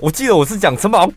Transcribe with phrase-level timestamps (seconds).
[0.00, 1.10] 我记得我是讲陈宝。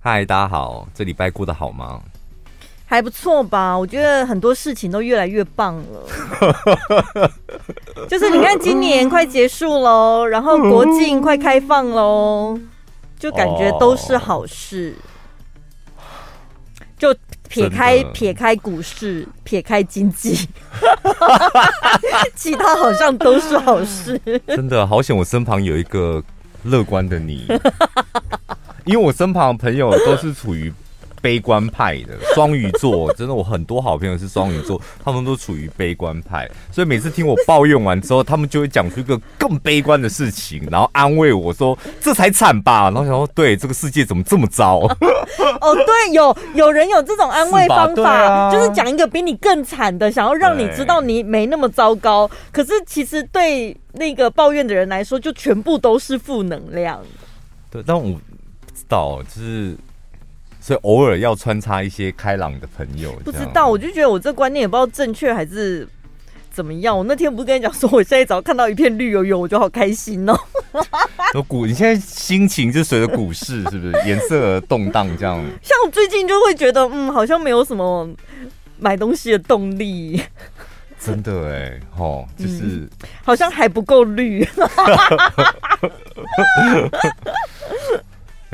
[0.00, 2.00] 嗨，大家好，这礼拜过得好吗？
[2.84, 7.30] 还不错吧，我觉得很多事情都越来越棒了。
[8.10, 12.58] 就是你看，今年快结束喽，然后国境快开放喽，
[13.16, 14.96] 就感觉都是好事。
[17.56, 20.48] 撇开撇开股市，撇开经济，
[22.36, 24.20] 其他好像都是好事。
[24.48, 26.22] 真的好险，我身旁有一个
[26.64, 27.46] 乐观的你，
[28.84, 30.72] 因为我身旁朋友都是处于。
[31.20, 44.80] 悲观派的双鱼座，真的，我很多好朋友是双鱼座，他们都处于悲观派，所以每次听我抱怨完之后，他们就会讲出一个更悲观的事情，然后安慰我说：“这才惨吧。”然后想说：“对，这个世界怎么这么糟？”
[45.60, 52.30] 哦，对，有 有人有这种安慰方法，啊、就是讲一个比你更惨的，想要让你知道你没那么糟糕。
[52.52, 57.02] 可是其实对那个抱怨的人来说，就全部都是负能量。
[57.70, 59.76] 对，但我不知道，就是。
[60.66, 65.86] 所以偶尔要穿插一些开朗的朋友，不知道，我就觉得我这观念也不知道正确还是
[66.50, 66.98] 怎么样。
[66.98, 70.36] 我 那天不是跟你讲说，我现在只要看到一片绿油油，我就好开心哦。
[71.34, 75.06] 有股，你现在心情就随着股市是不是颜色而动荡？
[75.16, 78.10] 这样，像我最近就会觉得，嗯，好像没有什么
[78.80, 80.20] 买东西的动力。
[80.98, 82.90] 真的哎，哦，就是、嗯、
[83.22, 84.44] 好像还不够绿。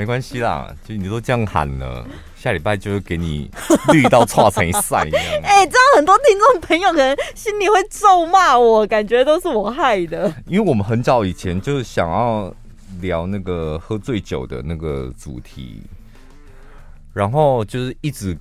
[0.02, 3.48] 没关系啦，就你都这样喊了，下礼拜就会给你
[3.92, 5.22] 绿到剉成一赛一样。
[5.46, 10.34] 哎、欸，这样很多听众朋友可能心里会咒骂我，感觉都是我害的。
[10.48, 12.52] 因为我们很早以前就是想要
[13.00, 15.80] 聊那个喝醉酒的那个主题，
[17.12, 18.36] 然后就是一直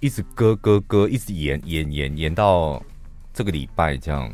[0.00, 2.82] 一直割割割，一直延延延延到
[3.32, 4.30] 这个礼拜这样。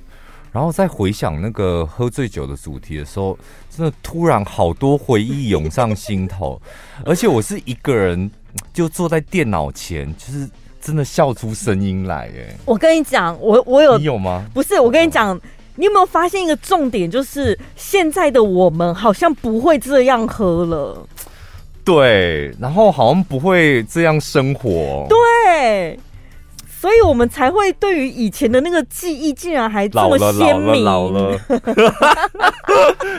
[0.55, 3.37] 然后再回想那个喝醉酒的主题的时候，
[3.69, 6.63] 真的突然好多回忆涌上心头，
[7.05, 8.31] 而且我是一个人
[8.73, 10.49] 就坐在电脑前，就是
[10.81, 12.31] 真的笑出声音来。
[12.37, 14.47] 哎，我跟你讲，我我有你有吗？
[14.55, 15.37] 不是，我跟你讲，
[15.75, 21.05] 你有没有发现一个重点，就是现在的我们好像不会这样喝了。
[21.85, 25.05] 对，然后好像不会这样生活。
[25.09, 25.99] 对。
[26.85, 30.85] 所以我们才会对于以前的那个记忆，竟然还这么鲜明。
[30.85, 31.41] 老了，老了，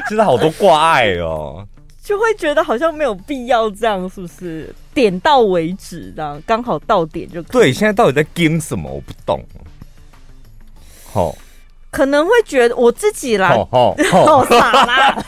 [0.07, 1.65] 现在好多挂碍哦，
[2.03, 4.71] 就会觉得好像没有必要这样，是不是？
[4.93, 7.51] 点到为止，这样刚好到点就可以。
[7.53, 8.87] 对，现在到底在惊什么？
[8.87, 9.43] 我不懂。
[11.11, 11.35] 好，
[11.89, 15.25] 可能会觉得我自己啦， 好傻啦。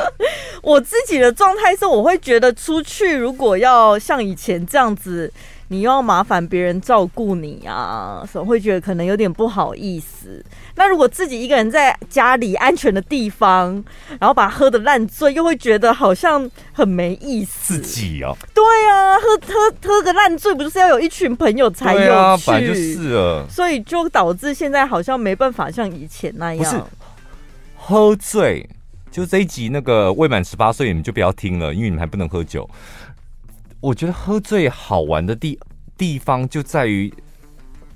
[0.60, 5.32] 我自己的状态是，我会觉得出去如果要像以前这样子。
[5.70, 10.42] 你又要麻烦别人照顾你啊，所以会觉得可能有点不好意思。
[10.76, 13.84] 那如果自己一个人在家里安全的地方，
[14.18, 17.78] 然后把喝的烂醉，又会觉得好像很没意思。
[17.78, 22.06] 自己哦，对啊，喝喝喝个烂醉，不就是要有一群朋友才有趣？
[22.06, 23.46] 对啊，本来就是了。
[23.50, 26.64] 所以就导致现在好像没办法像以前那样。
[26.64, 26.82] 不是
[27.76, 28.66] 喝醉，
[29.10, 32.68] 就这一集那个未满十八岁，你们就不要听了，因为你们还不能喝酒。
[33.80, 35.58] 我觉得喝醉好玩的地
[35.96, 37.12] 地方就在于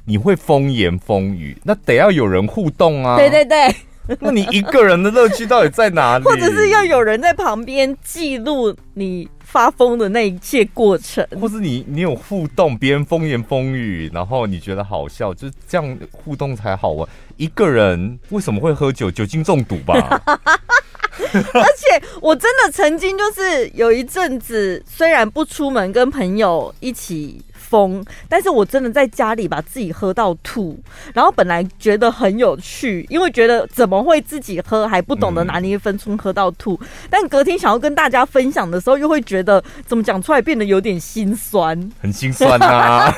[0.04, 3.16] 你会风言风语，那得要有人互动啊。
[3.16, 3.74] 对对对，
[4.20, 6.24] 那你一个人的乐趣到底在哪里？
[6.24, 17.08] 或者是要有人在旁边记录你发疯的那一切过程，或是你你有互动，别人风言风语，然后你觉得好笑，就是这样互动才好玩。
[17.36, 19.10] 一个人为什么会喝酒？
[19.10, 20.20] 酒精中毒吧。
[21.32, 30.78] 而且我真的曾经就是有一阵子，虽然不出门跟朋友一起疯，但是我真的在家里把自己喝到吐。
[31.12, 36.80] 然后本来觉得很有趣，因为觉得怎么会自己喝还不懂得拿捏分寸喝到吐。
[37.10, 43.14] 但隔天想要跟大家分享的时候，又会觉得怎么讲出来变得有点心酸，很心酸啊。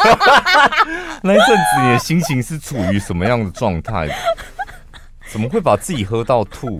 [1.22, 4.08] 那一阵子你的心情是处于什么样的状态？
[5.30, 6.78] 怎么会把自己喝到吐？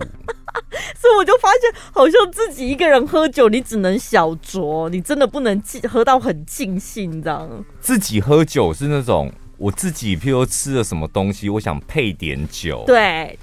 [0.99, 7.63] 所以我就发现，好像自己一个人喝酒，你只能小酌，你真的不能喝到很尽兴，你知道吗。
[7.81, 12.83] 自己喝酒是那种，我自己譬如吃了什么东西，我想配点酒。
[12.87, 13.37] 对，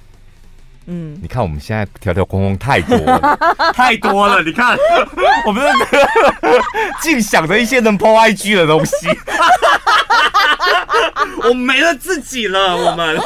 [0.86, 3.38] 嗯，你看我们现在条条框框太多了，
[3.72, 4.42] 太多了。
[4.42, 4.76] 你看，
[5.46, 5.64] 我们
[7.00, 8.94] 净想着一些能 po IG 的东西。
[11.44, 13.16] 我没了自己了，我们，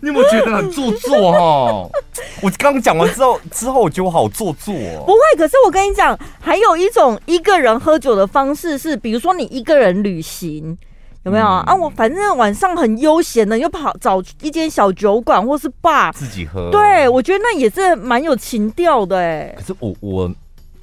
[0.00, 2.00] 你有没有觉得很做作哈？
[2.42, 5.04] 我刚刚讲完之后，之后我觉得我好做作哦。
[5.06, 10.76] 不会，可是我跟你讲，还有一种一个人喝酒的方式是，比如说你一个人旅行，
[11.24, 11.74] 有没有、嗯、啊？
[11.74, 16.70] 我反正晚上很悠闲的，又跑找一间小酒馆或是 bar 自己喝。
[16.70, 19.54] 对，我觉得那也是蛮有情调的哎。
[19.58, 20.32] 可是我我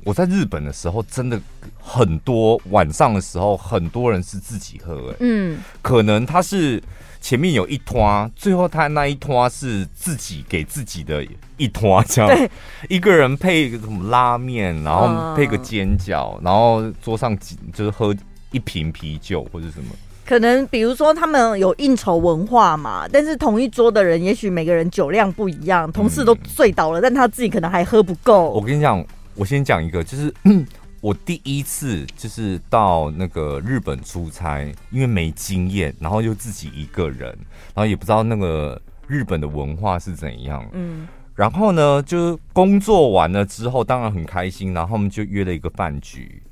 [0.03, 1.39] 我在日本的时候，真的
[1.81, 5.15] 很多晚上的时候，很多人是自己喝哎。
[5.19, 6.81] 嗯，可能他是。
[7.19, 11.25] 前面有一摊，最后他那一摊是自己给自己的
[11.57, 12.49] 一摊，这样对
[12.89, 17.37] 一个人配一个什么拉面，然后配个煎饺，嗯、然后桌上
[17.73, 18.15] 就是喝
[18.51, 19.91] 一瓶啤酒或者什么。
[20.25, 28.49] 可能比如说他们有应酬文化嘛，但是同一桌的人也许每个人酒量不一样，同事都醉倒了，嗯、但他自己可能还喝不够。
[28.51, 29.05] 我跟你讲，
[29.35, 30.33] 我先讲一个，就是。
[31.07, 37.29] 我第一次就是到那个日本出差，因为没经验，然后又自己一个人，
[37.73, 40.67] 然后也不知道那个日本的文化是怎样。
[40.73, 46.43] 嗯，然后呢，就工作完了之后，当然很开心，然后我们就约了一个饭局，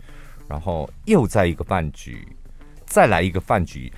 [0.47, 2.25] 然后又在一个饭局，
[2.85, 3.91] 再来一个饭局，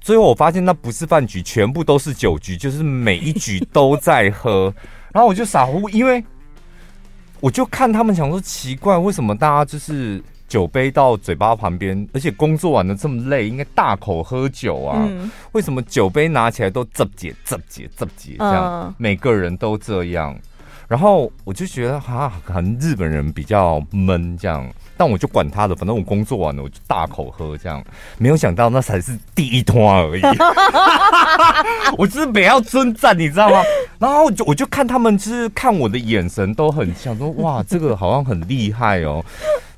[0.00, 4.72] 最后我发现那不是饭局，全部都是酒局，就是每一局都在喝，
[5.12, 6.24] 然后我就傻乎，因为。
[7.44, 10.18] 我就看他们想说奇怪，为什么大家就是
[10.48, 15.06] 酒杯到嘴巴旁边，而且工作完了这么累，应该大口喝酒啊？
[15.06, 18.86] 嗯、为什么酒杯拿起来都这解这解这解这样？
[18.86, 20.34] 嗯、每个人都这样，
[20.88, 24.66] 然后我就觉得哈，可能日本人比较闷这样。
[24.96, 27.82] 但我就管他的，反正我工作完了，我就大口喝这样。
[28.18, 30.22] 没有想到那才是第一摊而已，
[31.98, 33.62] 我就是没要尊赞，你知道吗？
[33.98, 39.24] 然后我就我就看他们，就是看我的眼神都很像，说哇，这个好像很厉害哦。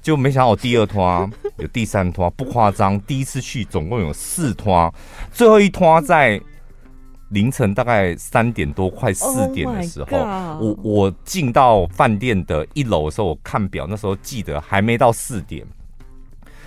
[0.02, 1.02] 就没想到我第二摊
[1.56, 4.92] 有第三摊，不夸张，第一次去总共有四摊，
[5.32, 6.40] 最后一摊在。
[7.28, 10.18] 凌晨大概三点多，快四点的时候，
[10.60, 15.66] 我我进到饭店的一楼的时候，我看表，那时候记得还没到四点。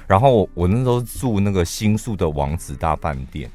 [0.08, 3.50] 然后我那时候住那个新宿的王子大饭店，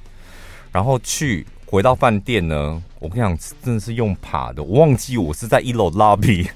[0.70, 1.46] 然后去。
[1.66, 4.62] 回到饭店呢，我跟你讲，真的是用爬的。
[4.62, 6.48] 我忘记我是在一楼 lobby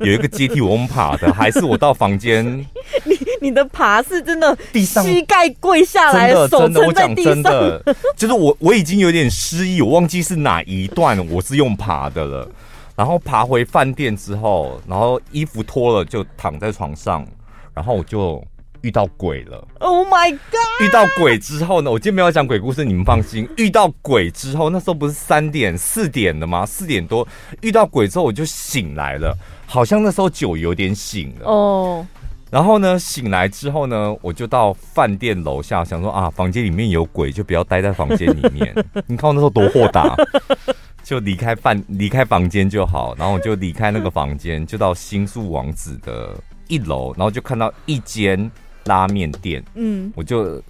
[0.00, 2.46] 有一个阶梯，我用爬的，还是我到房间？
[3.04, 7.82] 你你的爬是真的地上膝盖跪下来，真的真的，我讲真的，
[8.16, 12.48] 就是我我已经有点失忆，我忘记是哪一段我是用爬的了。
[12.94, 17.26] 然后爬回饭店之后，然后衣服脱了就躺在床上，
[17.74, 18.42] 然后我就。
[18.82, 20.84] 遇到鬼了！Oh my god！
[20.84, 21.88] 遇到鬼之后呢？
[21.88, 23.48] 我今天没有讲鬼故事，你们放心。
[23.56, 26.66] 遇到鬼之后，那时候不是三点、四点的吗？
[26.66, 27.24] 四点多
[27.60, 31.98] 遇到鬼之后，我就醒来了，好像那时候酒有点醒了哦。
[31.98, 32.06] Oh.
[32.52, 38.74] 然后呢，醒来之后呢，我就到饭店楼下，想说啊，房间里面有鬼，就不要待在房间里面。
[39.08, 40.14] 你看我那时候多豁达，
[41.02, 43.14] 就离开饭离开房间就好。
[43.16, 46.38] 然后我就离开那个房间，就到新宿王子的
[46.68, 48.50] 一楼，然后就看到一间。
[48.86, 50.60] 拉面店，嗯，我就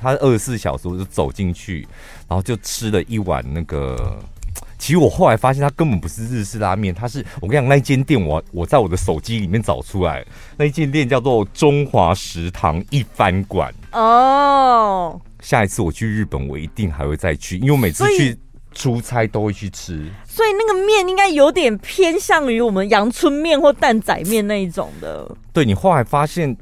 [0.00, 1.86] 他二十四小时，我就走进去，
[2.26, 4.18] 然后就吃了一碗那个。
[4.78, 10.24] 其实我后来发现，它根本不是日式拉面，它是我跟你讲，那间店我我在我的手机里面找出来，
[10.56, 13.72] 那间店叫做中华食堂一番馆。
[13.92, 18.38] 哦，下一次我去日本，我一定还会再去，因为我每次去
[18.72, 20.08] 出差都会去吃。
[20.26, 25.28] 所以那个面应该有点偏向于我们阳春面或蛋仔面那一种的。
[25.52, 26.56] 对，你后来发现。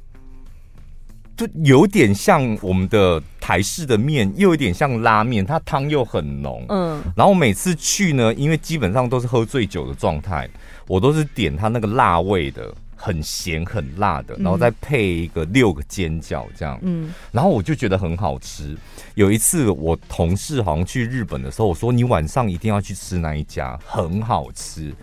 [1.36, 6.64] 就有点像我们的台式的面，又有点像拉面，它汤又很浓。
[6.68, 10.48] 嗯，然后每次去呢，因为基本上都是喝醉酒的状态，
[10.88, 16.78] 我都是点它那个辣味的，很咸很辣的，然后再配一个六个煎饺这样。
[16.82, 18.76] 嗯，然后我就觉得很好吃。
[19.14, 24.94] 有一次我同事好像去日本的时候，我说你晚上一定要去吃那一家，很好吃。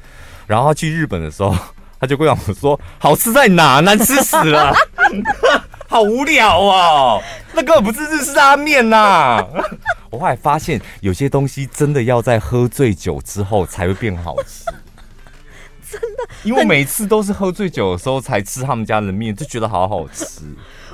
[0.47, 1.55] 然后他去日本的时候，
[1.99, 3.79] 他就跟我说：“好吃在哪？
[3.79, 4.73] 难吃死了。”
[5.87, 7.21] 好无聊哦，
[7.53, 9.45] 那根本不是日式拉面呐！
[10.09, 14.65] 我后来发现，有些东西真的要在喝醉酒之后才会变好吃。
[15.91, 20.41] 真的，因为每次都是喝醉酒的时候才吃他们家的面，就觉得好好吃。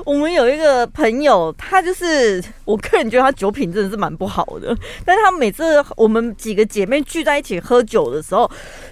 [0.06, 4.76] 我们有一个朋友，他就是我个人觉得他酒品真的是蛮不好的，
[5.06, 8.50] 但是他每次我们几个姐妹聚在一起喝酒的时候，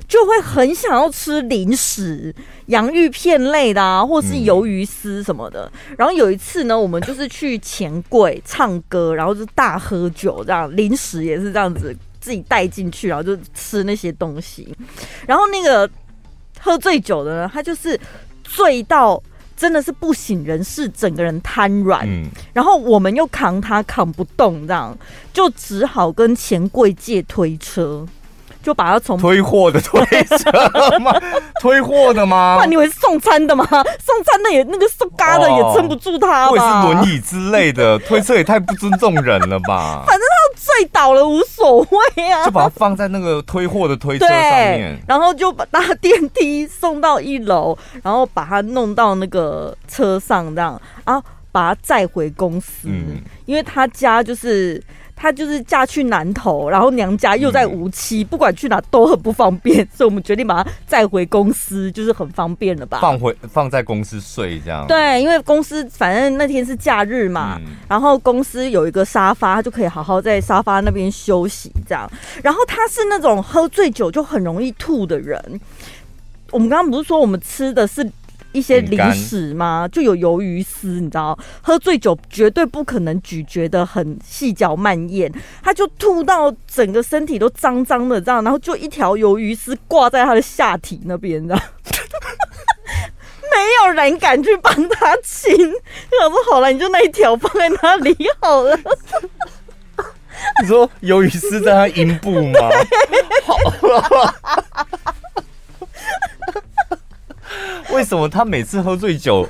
[0.07, 2.33] 就会很想要吃零食，
[2.67, 5.69] 洋芋片类的啊，或是鱿鱼丝什么的。
[5.89, 14.75] 嗯、然后有一次呢，我们就是去钱柜唱歌，然后就大喝酒，这样零食也是这样子自己带进去，然后就吃那些东西。
[15.25, 15.89] 然后那个
[16.59, 17.99] 喝醉酒的呢，他就是
[18.43, 19.21] 醉到。
[19.57, 22.07] 真的是不省人事，整个人瘫软。
[22.07, 24.95] 嗯，然后我们又扛他扛不动，这样
[25.33, 28.05] 就只好跟钱柜借推车。
[28.63, 31.13] 就把他从推货的推车吗？
[31.61, 32.57] 推货的吗？
[32.59, 33.65] 那你以为是送餐的吗？
[33.65, 36.49] 送餐的也那个送嘎的也撑不住他吧？
[36.49, 40.03] 或者是轮椅之类的推车也太不尊重人了吧？
[40.05, 54.83] 反正他醉倒了无所谓啊，就把它放在那个推货的推车上面，然后就把搭电梯送到一楼，然后把他弄到那个车上这样，然后把他载回公司，嗯、因为他家就是。
[55.17, 62.99] 她就是嫁去南投，然后娘家又在无期，嗯、不管去哪都很不方便， 所以我们决定把她载回公司，就是很方便了吧？
[63.01, 64.85] 放回放在公司睡这样。
[64.87, 72.07] 对，因为公司反正那天是假日嘛，嗯、然后公司有一个沙发，她就可以好好在沙发那边休息这样。
[72.43, 75.59] 然后她是那种喝醉酒就很容易吐的人。
[76.51, 78.07] 我们刚刚不是说我们吃的是？
[78.57, 79.87] 一些零食吗？
[79.91, 91.63] 就有鱿鱼丝，你知道，喝醉酒绝对不可能咀嚼的很细嚼慢咽，他就吐到整个身体都脏脏的这样，然后就一条鱿鱼丝挂在他的下体那边，这样，
[93.53, 95.53] 没有人敢去帮他清。
[95.55, 98.75] 我说好了，你就那一条放在那里好了。
[100.61, 102.59] 你说鱿鱼丝在他阴部吗？
[103.45, 103.55] 好。
[103.55, 104.66] 为
[108.07, 109.47] 什么他每次喝醉酒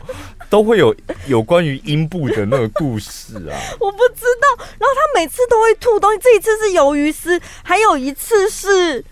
[0.50, 0.96] 都会有
[1.28, 3.54] 有关于阴部的那个故事啊？
[3.80, 4.66] 我不知道。
[4.80, 9.06] 然后他每次都会吐东西，这一次是鱿鱼丝，还有一次是。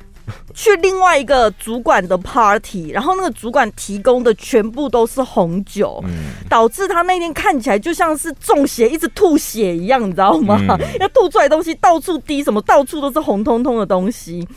[0.55, 10.57] 去另外一个主管的 party，然后那个主管提供的全部都是红酒，嗯、导致他那天看起来就像是中邪，一直吐血一样，你知道吗？
[10.69, 14.47] 嗯、 要吐出来东西到处滴，什么到处都是红彤彤的东西。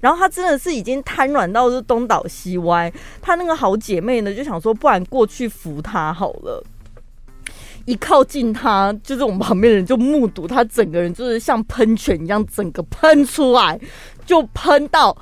[0.00, 2.90] 然后他真的是已经瘫软到是东倒西歪。
[3.20, 6.62] 他那个好姐妹呢，就想说，不然过去扶他好了。
[7.84, 13.80] 一靠近他，就是我们旁边的人就目睹他整个人就是像喷泉一样，整个喷出来，
[14.24, 15.16] 就喷到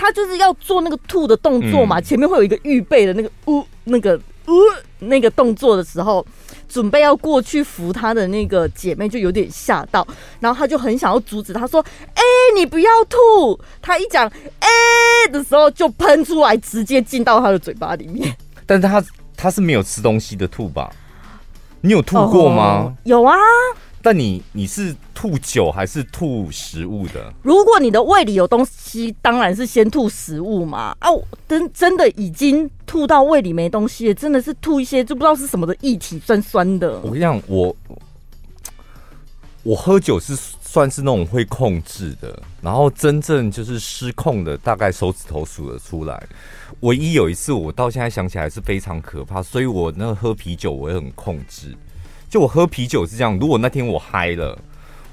[0.00, 6.24] 他就是要做那个吐的动作嘛，嗯、前面会有一个预备的那个呜、呃、那个呜、呃、那个动作的时候，
[6.68, 10.06] 准备要过去扶他的那个姐妹就有点吓到，
[10.38, 14.24] 然后他就很想要阻止，他说：“哎、欸，你不要吐！”他一讲
[14.60, 14.68] “哎、
[15.26, 18.32] 欸”的时候，就喷出来，直接进到他的嘴巴里面。
[18.64, 19.04] 但是他
[19.36, 20.88] 他是没有吃东西的吐吧？
[21.80, 22.62] 你有吐过吗？
[22.62, 23.34] 哦、有啊，
[24.08, 27.30] 但你你是吐酒还是吐食物的？
[27.42, 30.96] 如果你的胃里有东西，当然是先吐食物嘛。
[30.98, 31.10] 啊，
[31.46, 36.98] 真真的已经吐到胃里没东西了，真的是吐一些就不知道是什么的液体，酸酸的。
[37.00, 37.76] 我跟你讲，我
[39.62, 46.26] 我喝酒是算是那种会控制的，然后真正就是失控的，大概手指头数得出来。
[46.80, 51.76] 唯一有一次，我到现在想起来是非常可怕，所以我那个喝啤酒我也很控制。
[52.28, 54.58] 就我喝啤酒是这样，如果那天我嗨了，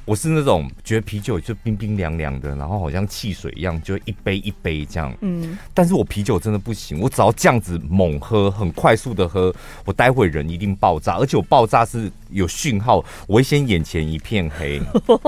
[0.04, 5.16] 我是那种觉得啤酒就冰冰凉凉的，然后好像汽水一样，就一杯一杯这样。
[5.22, 5.58] 嗯。
[5.74, 9.54] 但是我啤酒真的不行，我只要这样子猛喝，很快速的喝，
[9.86, 14.82] 我待会人一定爆炸，而且我爆炸是有讯号，我会先眼前一片黑。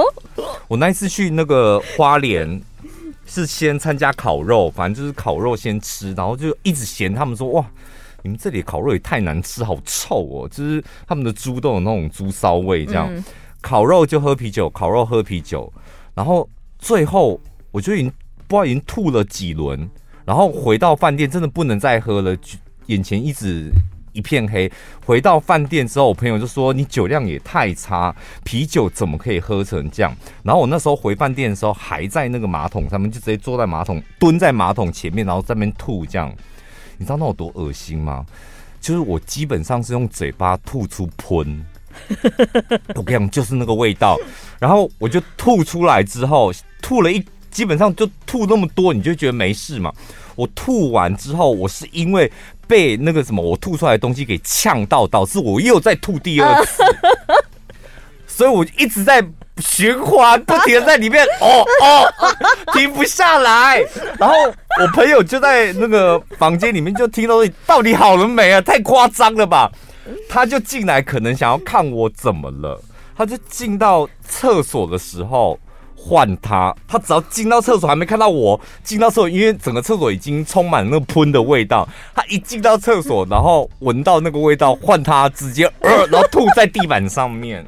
[0.68, 2.62] 我那一次去那个花莲。
[3.30, 7.66] 是先参加烤肉，反正就是烤肉先吃，然后就一直嫌他们说哇，
[8.24, 10.50] 你们这里烤肉也太难吃，好臭哦！
[10.50, 13.24] 就是他们的猪都有那种猪骚味，这样、嗯、
[13.62, 15.72] 烤肉就喝啤酒，烤肉喝啤酒，
[16.14, 17.40] 然后最后
[17.72, 18.12] 我就已经
[18.48, 19.90] 不知道已经吐了几轮，
[20.26, 22.38] 然后回到饭店真的不能再喝了，
[22.88, 23.72] 眼前一直。
[24.14, 24.72] 一片黑，
[25.06, 36.34] 回到饭店之后，我朋友就说：“你酒量也太差，啤酒怎么可以喝成这样？”然后我那时候回饭店的时候，还在那个马桶上面，就直接坐在马桶，蹲在马桶前面，然后在那边吐，这样，
[36.98, 38.26] 你知道那有多恶心吗？
[38.80, 41.66] 就是我基本上是用嘴巴吐出喷，
[42.96, 44.18] 我跟你讲，就是那个味道。
[44.60, 46.52] 然后我就吐出来之后，
[46.82, 49.92] 吐了一，基本上就吐那么多，你就觉得没事嘛。
[50.36, 52.32] 我吐完之后，我是因为。
[52.68, 56.84] 被那个什么我吐出来的东西给呛到，导致我又再吐第二次，
[58.28, 59.26] 所以我一直在
[59.60, 62.14] 循环，不停的在里面，哦 哦，
[62.74, 63.84] 停不下来。
[64.18, 64.36] 然后
[64.82, 67.36] 我朋友就在那个房间里面就听到，
[67.66, 68.62] 到底好了没啊？
[68.62, 69.72] 太夸张了吧？
[70.30, 72.82] 他就进来，可能想要看我怎么了，
[73.16, 75.60] 他就进到厕所的时候。
[76.00, 81.90] 换他，他只要进到厕所还没看到我进到厕所，因为整个厕所已经充满那个喷的味道。
[82.16, 87.66] 他一进到厕所，然后闻到那个味道，换他直接呃，然后吐在地板上面。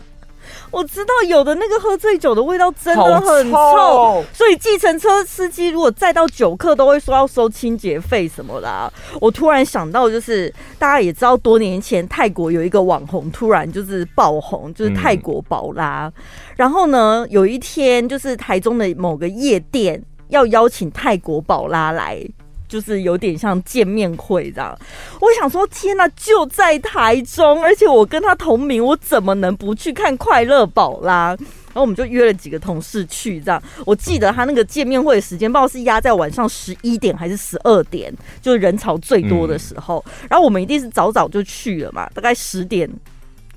[0.72, 8.92] 我知道有的那个喝醉酒的味道真的很臭，臭所以计程车司机如果载到酒客都会说要收清洁费什么的啊。
[9.20, 16.12] 我突然想到，就是大家也知道，多年前泰国有一个网红突然就是爆红，就是泰国宝拉。
[16.16, 16.24] 嗯、
[16.56, 22.24] 然后呢，有一天就是台中的某个夜店要邀请泰国宝拉来。
[22.70, 24.80] 就是有点像见面会这样，
[25.20, 31.36] 我想说天哪，就在台中，而且我跟他同名，我怎么能不去看快乐宝啦？
[31.70, 33.62] 然后我们就约了几个同事去这样。
[33.86, 40.04] 我记得他那个见面会的时间，不知道是压在晚上十一点还是十二点，就是人潮最多的时候。
[40.30, 42.90] 然后我们一定是早早就去了嘛，大概十点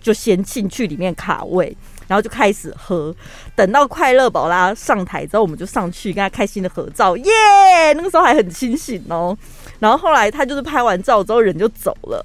[0.01, 1.77] 就先进去里面卡位。
[2.13, 3.15] 然后就开始喝，
[3.57, 7.95] 等到快乐宝拉上台之后，我们就上去跟他开心的合照，耶、yeah!！
[7.95, 9.35] 那个时候还很清醒哦。
[9.79, 12.23] 然后后来他就是拍完照之后人就走了。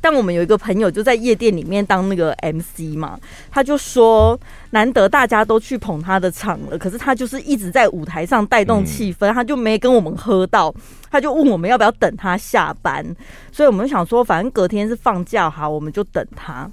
[0.00, 3.16] 但我们有一个朋友就在夜店里面当那个 MC 嘛，
[3.52, 4.36] 他就说
[4.70, 10.74] 难得大家都去捧他的场了，可是他就是一直在舞台上带动气氛，他就没跟我们喝到，
[11.08, 13.06] 他就问我们要不要等他下班。
[13.52, 16.68] 所以我们想说，反正隔天是放假哈，我们就等他。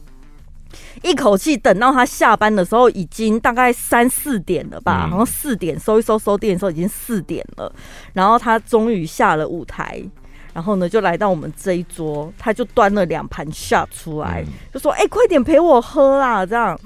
[1.02, 7.74] 一口气等到他下班的时候，已经大概三四点了吧，好像四点收一收收店的时候已经四点了。
[8.14, 10.02] 然后他终于下了舞台，
[10.60, 16.78] 然后呢就来到我们这一桌，他就端了两盘 shot 出来，就说：“哎，快点陪我喝啦！”这样。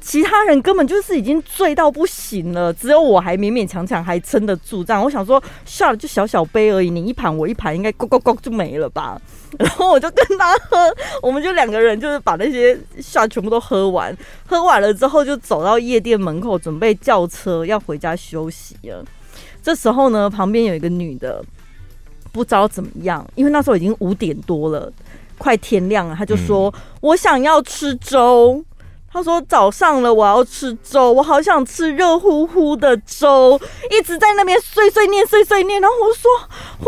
[0.00, 4.82] 其他人根本就是已经醉到不行了，只有我还勉勉强强还撑得住。
[4.82, 9.20] 这样，我想说，shot 就小小杯而已，你一盘我一盘，应该咕咕咕就没了吧？
[9.56, 14.12] 然后我就跟他喝，我们就两个人就是把那些 shot 全部都喝完。
[14.44, 19.04] 喝完了之后，就走到夜店门口准备叫车要回家休息了。
[19.62, 21.44] 这时候呢，旁边有一个女的，
[22.32, 24.92] 不知道怎么样，因为那时候已经五点多了，
[25.38, 28.64] 快天亮了，他就说：“嗯、我想要吃粥。”
[29.12, 33.60] 他说：“早上了，我要吃粥，我好想吃热乎乎的粥。”
[33.90, 35.80] 一直在那边碎碎念、碎碎念。
[35.80, 36.30] 然后我说：“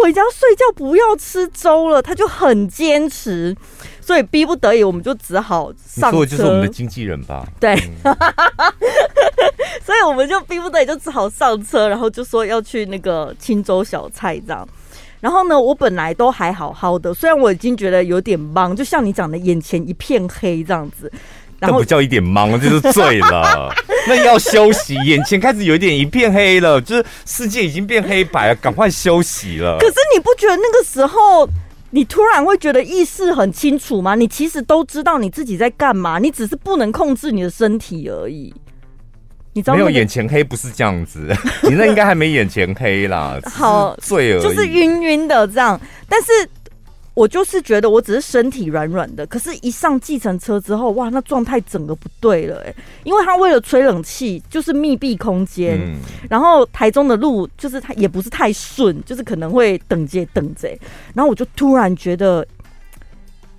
[0.00, 3.56] 回家睡觉，不要吃粥了。”他就很坚持，
[4.00, 6.46] 所以逼不得已，我们就只好上车。
[6.46, 7.44] 我们的经纪人吧？
[7.58, 8.16] 对，嗯、
[9.84, 14.68] 所以我们就逼不得已，就只好上车，然后就说要去那个青州小菜这样。
[15.22, 21.10] 然后呢，我本来都还好好的，虽然我已经觉得有点懵，就像你讲的，眼前一片黑这样子。
[21.60, 23.72] 那不叫一点懵，就是醉了。
[24.08, 29.78] 那要休息，眼前开始有一点一片黑了，就是世界已经变黑白了，赶快休息了。
[29.78, 31.48] 可是你不觉得那个时候，
[31.90, 34.16] 你突然会觉得意识很清楚吗？
[34.16, 38.52] 你其实都知道你自己在干嘛，你只是不能控制你的身体而已。
[39.52, 41.28] 你知道、那个、没有眼前黑不是这样子，
[41.64, 46.28] 你那应该还没眼前黑啦， 好醉而已，就是晕晕的这样，但是。
[47.14, 55.96] 我就是觉得我只是身体软软的，可是，一上计程车之后，哇，那状态整个不对了，哎，因为他为了吹冷气，就是密闭空间，嗯、
[56.30, 60.70] 然后台中的路就是它也不是太顺，就是可能会等接等着，
[61.12, 62.46] 然后我就突然觉得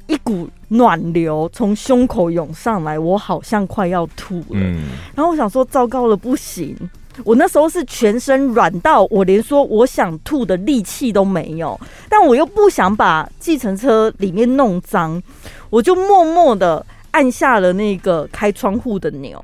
[0.07, 4.83] 一股暖流从胸口涌上来，我好像快要吐了，嗯、
[5.15, 6.75] 然后我想说，糟糕了，不行。
[7.23, 15.21] 我那时候是全身软到我连说我想吐的力气都没有，但我又不想把计程车里面弄脏，
[15.69, 19.43] 我就默默的按下了那个开窗户的钮。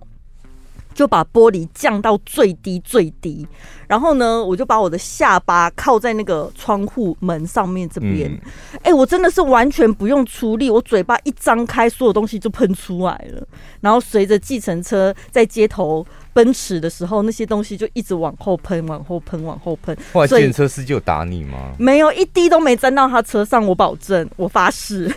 [0.94, 3.48] 就把玻璃降到最低最低，
[3.88, 8.30] 然后呢，我就把我的下巴靠在那个窗户门上面这边。
[8.74, 13.48] 哎、嗯欸，我真的是完全不用出力，我嘴巴一张开，所有东西就喷出来了。
[13.80, 19.96] 然后随着计程车在街头奔驰的时候，那些东西就一直往后喷，往后喷，往后喷。
[20.12, 21.72] 后来计程车司机有打你吗？
[21.80, 25.10] 没有，一滴都没沾到他车上，我保证，我发誓。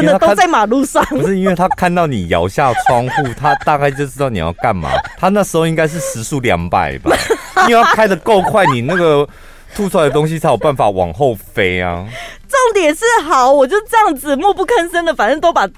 [0.00, 4.90] 真的都在马路上， 不是因为他看到你摇下窗户，他大概就知道你要干嘛。
[5.18, 7.10] 他那时候应该是时速两百吧，
[7.68, 9.28] 因为要开的够快，你那个
[9.74, 12.06] 吐出来的东西才有办法往后飞啊。
[12.48, 15.68] 重点是好，我就这样子默不吭声的，反正都把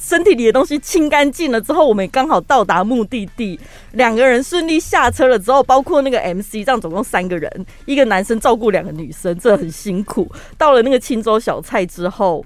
[0.00, 3.58] 身体里的东西清干净了之后，我们也刚好到达目的地，
[3.92, 10.30] 两个人顺利下车了之后，包括那个 MC，这样总共三个人，一个男生照顾两个女生，这很辛苦。
[10.56, 12.44] 到了那个青州小菜之后。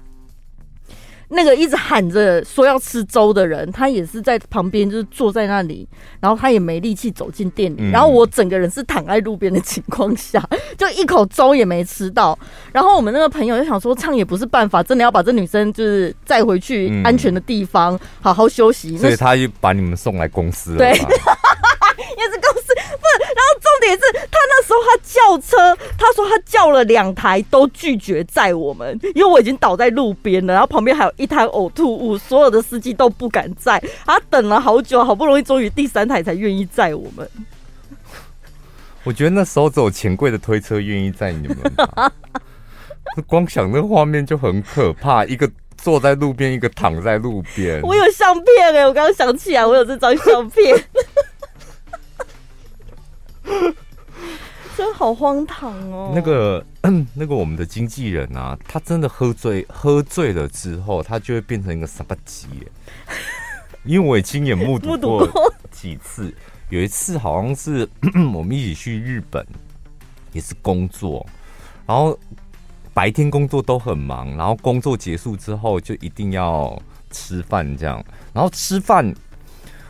[1.29, 5.87] 那个一直喊着说要吃粥的人，他也是在旁边，就是坐在那里，
[6.19, 10.41] 然后他也没力气走进店里，然后我整个人是躺在路边的情况下，
[10.77, 12.37] 就一口粥也没吃到。
[12.71, 18.97] 然后我们那个朋友就想说，唱也不是办法，真的要把这女生就是载回去安全的地方，好好休息。
[18.97, 20.77] 所以他就把你们送来公司了。
[20.77, 20.93] 对。
[22.17, 24.01] 也是公司不是，然后重点是
[24.31, 37.29] 他那时候他叫车，他说他叫了两台都拒绝载我们，因为我已经倒在路边了，然后旁边还有一滩呕吐物，所有的司机都不敢载，他等了好久，好不容易终于第三台才愿意载我们。
[39.03, 41.57] 我觉得那时候只有钱柜的推车愿意载你们，
[43.25, 47.79] 光想那画面就很可怕，一个坐在路边，一个躺在路边。
[47.83, 50.75] 我有相片哎、欸，我刚刚想起来，我有这张相片。
[54.77, 56.11] 真好好荒唐哦。
[56.13, 56.63] 那个
[57.15, 62.47] 那个我们的经纪人啊，他真的喝醉，喝醉了之后，他就会变成一个傻巴鸡。
[63.83, 65.27] 因为我也亲眼目睹过
[65.71, 66.33] 几次，
[66.69, 67.89] 有一次好像是
[68.35, 69.45] 我们一起去日本，
[70.33, 71.25] 也是工作，
[71.85, 72.17] 然后
[72.93, 76.79] 白天工作都很忙，然后工作结束之后就一定要
[77.09, 79.11] 吃饭这样，然后吃饭。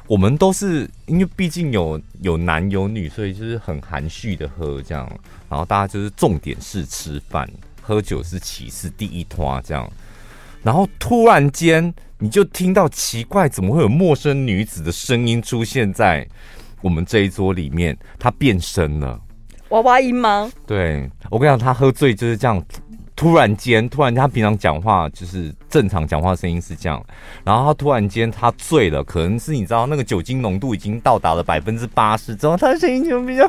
[0.08, 5.06] 我们都是因为毕竟有有男有女，所以就是很含蓄的喝这样，
[5.50, 7.48] 然后大家就是重点是吃饭，
[7.82, 9.90] 喝酒是其次，第一拖这样。
[10.64, 16.26] 然后突然间你就听到奇怪，怎么会有陌生女子的声音出现在
[16.82, 17.98] 我们这一桌里面？
[18.18, 19.20] 她变身了，
[19.70, 20.50] 娃娃音吗？
[20.66, 22.64] 对，我跟你讲，她喝醉就是这样。
[23.18, 27.04] 突然间，突然间，他平常讲话就是正常讲话声音是这样，
[27.44, 33.48] 然后他突然间他醉了，可能是你知道那个酒精浓度已经到达了百分之八十之后，他的声音就比较，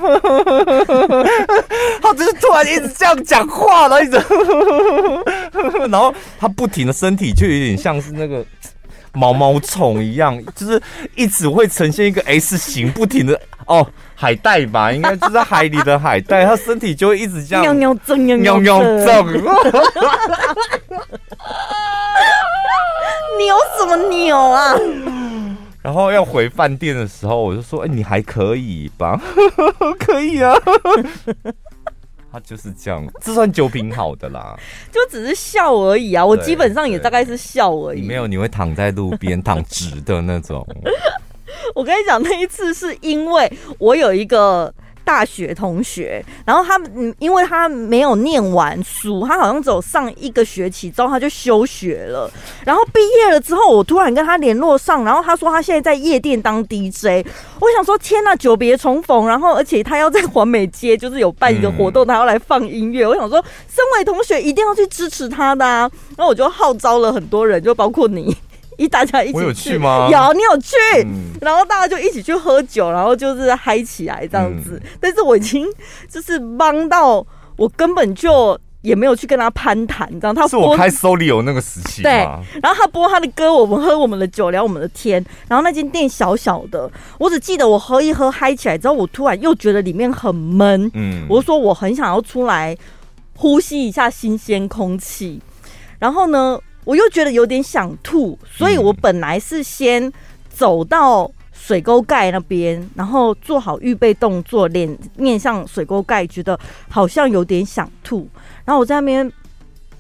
[2.01, 4.17] 他就是突然一直这样讲话了，一直，
[5.91, 8.43] 然后他不停的身体就有点像是那个
[9.13, 10.83] 毛毛虫一样，就是
[11.15, 13.87] 一直会呈现一个 S 型，不停的哦。
[14.21, 19.33] 海带吧，应该就在海里的海带，它身体就会一直这样 尿尿正，尿尿症。
[23.39, 24.75] 扭什么扭啊？
[25.81, 29.23] 然后要回饭店的时候，我就说：“哎、欸，你还可以吧？
[30.01, 30.53] 可以啊。”
[32.33, 34.59] 他就是这样，这算酒品好的啦，
[34.91, 36.27] 就只是笑而已啊。
[36.27, 38.03] 我基本上也大概是笑而已。
[38.03, 40.67] 没有，你会躺在路边躺直的那种。
[41.75, 44.73] 我跟你讲，那一次是因为我有一个
[45.05, 52.31] 大学同学，然后他嗯，因为他没有念完书，他好像只有上一个学期之后他就休学了。
[52.67, 57.27] 然后毕业了之后，我突然跟他联络上，然后他说他现在在夜店当 DJ。
[57.59, 63.07] 我想说，天呐，久别重逢，然后而且他要在环美街，就是有办一个活动，他要来放音乐。
[63.07, 65.91] 我想说，身为同学一定要去支持他的啊。
[66.17, 68.37] 然后我就号召了很多人，就包括你。
[68.79, 70.09] 一大家一起去，有去吗？
[70.11, 74.81] 有，你有去，嗯、然后大家就一起去喝酒，然后就是嗨起来这样子。
[74.83, 75.67] 嗯、但是我已经
[76.09, 82.13] 就是忙到我根本就也没有去跟他攀谈，你知道他是我开 Solio 那个时期对，
[82.63, 85.23] 然后他播他的歌，我们喝我们的酒，聊我们的天。
[85.49, 86.89] 然后那间店小小的，
[87.19, 92.77] 我只记得我喝一喝嗨起来之后，我突然又觉得里面很闷，嗯，我就说我很想要出来
[93.35, 95.41] 呼吸一下新鲜空气，
[95.99, 100.11] 然后呢，我又觉得有点想吐，所以我本来是先
[100.49, 108.27] 走到水沟盖那边，然后做好预备动作，脸面向水沟盖，觉得好像有点想吐。
[108.65, 109.31] 然后我在那边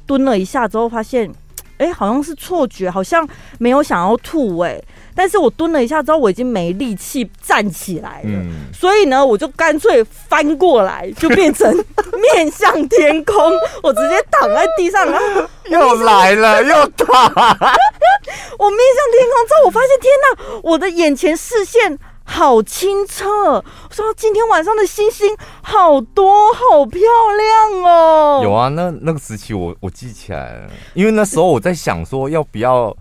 [0.06, 1.30] 蹲了一下之后，发现，
[1.76, 4.82] 哎，好像是错觉，好像没有想要吐，哎。
[5.18, 13.34] 但是我蹲了一下之后，我已经没力气站起来了，嗯、所以呢，我就干脆翻过来，就变成面向天空，
[13.82, 17.08] 我直接躺在地上，然后 又来了，又躺。
[17.26, 28.40] 我面向天空之后，我发现天哪，我的眼前视线好清澈，我说今天晚上的星星好多，好漂亮哦。
[28.44, 32.96] 有啊，那那个时期我我记起来了，因为那时候我在想说要不要，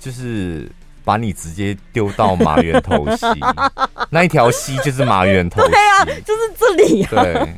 [0.00, 0.68] 就是。
[1.04, 3.26] 把你直接丢到马园头溪，
[4.10, 5.70] 那一条溪就是马园头溪。
[5.70, 7.08] 对啊，就是这里啊。
[7.10, 7.54] 对，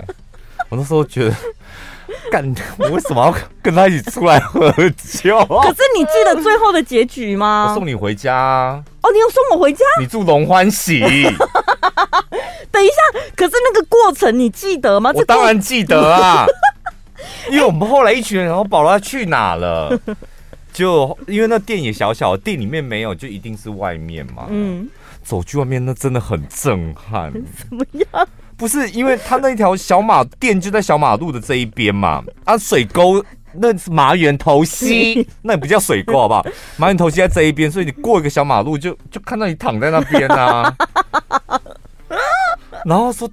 [0.68, 1.36] 我那时候觉得，
[2.30, 5.62] 干，我为什么要跟他一起出来喝酒啊？
[5.62, 7.66] 可是你记得最后的结局吗？
[7.68, 8.82] 我送你回家啊。
[9.02, 9.84] 哦，你要送我回家？
[10.00, 11.00] 你住龙欢喜。
[12.72, 12.94] 等一下，
[13.36, 15.12] 可是那个过程你记得吗？
[15.14, 16.46] 我当然记得啊，
[17.50, 19.96] 因为我们后来一群人，然后保罗他去哪了？
[20.74, 24.46] 就因为那店也小小，店里面没有，就一定是外面嘛。
[24.50, 24.86] 嗯，
[25.22, 27.32] 走去外面那真的很震撼。
[27.32, 28.28] 怎么样？
[28.56, 32.22] 不是因为他那条小马店就在小马路的这一边嘛？
[32.44, 36.44] 啊，水沟那是马远头溪， 那也不叫水沟好不好？
[36.76, 40.76] 马远头溪在这一边，所以你过一个小马路就就看到你躺在那边啊。
[42.84, 43.30] 然后说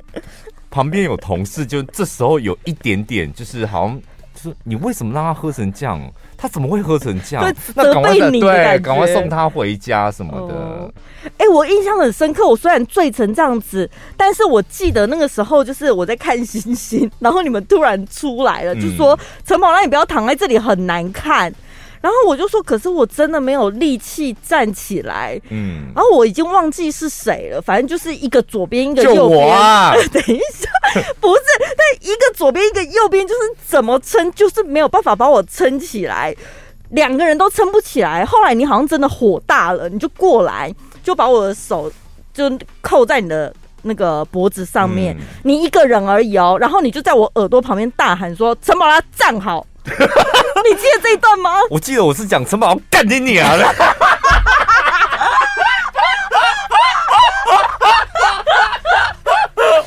[0.70, 4.02] 旁边有同事，就这时候有一点点就是好像
[4.42, 6.02] 就是你为什么让他喝成这样？
[6.38, 7.54] 他怎么会喝成这样？
[7.76, 10.92] 那赶快对，赶快送他回家什么的。
[11.38, 12.48] 哎、哦欸，我印象很深刻。
[12.48, 21.54] 我虽然醉成这样子，但是我记得那个时候就是我在看星星，然后你们突然出来了，嗯、就说陈宝让，你不要躺在这里，很难看。
[22.02, 25.40] 然后我就说，可是我真的没有力气站起来。
[25.50, 29.48] 嗯，然后我已经忘记是谁了，反正就是一个左边，一个右边。
[29.48, 30.70] 我啊，等一下，
[31.20, 36.36] 不是，但一个左边，一个右边，就是怎么撑，就是没有办法把我撑起来，
[36.90, 38.26] 两个人都撑不起来。
[38.26, 41.92] 后来你好像真的火大了，你就过来，就把我的手
[42.34, 51.56] 就扣在你的那个脖子上面，嗯、你一个人而已哦，然后你就在我耳朵旁边大喊说：“陈宝拉站好！” 你记得这一段吗？
[51.70, 53.66] 我记得我是讲陈宝拉干你娘的。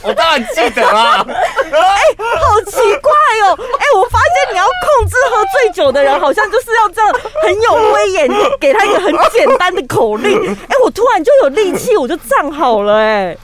[0.02, 1.24] 我当然记得啦！
[1.26, 3.10] 哎、欸，好奇怪
[3.46, 3.56] 哦！
[3.58, 7.10] 哎、欸，我发现你要控制喝醉酒的人，好像就是要这样
[7.42, 8.28] 很有威严，
[8.60, 10.38] 给他一个很简单的口令。
[10.46, 13.38] 哎、欸，我突然就有力气，我就站好了哎、欸。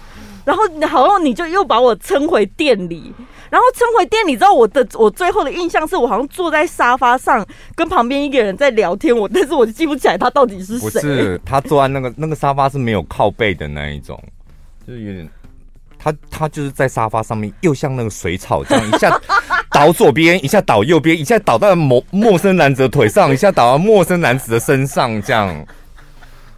[0.45, 3.15] 然后，好像你就又把我撑回店里，
[3.51, 9.15] 然后撑回店里之后，我的我最后的印象是我好像坐在沙发上，跟旁边一个人在聊天。
[9.15, 10.91] 我，但是我记不起来他到底是谁。
[10.91, 14.23] 不是，他坐在那个那个沙发是没有靠背的那一种，
[14.87, 15.29] 就是有点。
[16.03, 19.21] 他他就是在沙发上面，又像那个水草这样，一下
[19.71, 25.67] 倒左边，一下倒右边，一下倒到陌陌生男子的腿上，一下倒到陌生男子的身上，这样。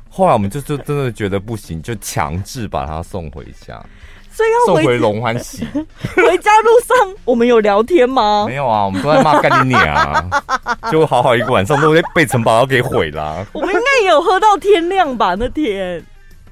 [0.09, 3.85] 后来我们就就真的觉得不行，就强制把他送回家。
[4.33, 5.65] 所以要送回龙欢喜。
[6.17, 8.47] 回家路上我们有聊天吗？
[8.49, 10.43] 没有啊，我们都在骂干你娘啊！
[10.91, 13.47] 就好好一个晚上都被被城堡给毁了。
[13.53, 15.35] 我们应该也有喝到天亮吧？
[15.39, 16.05] 那天。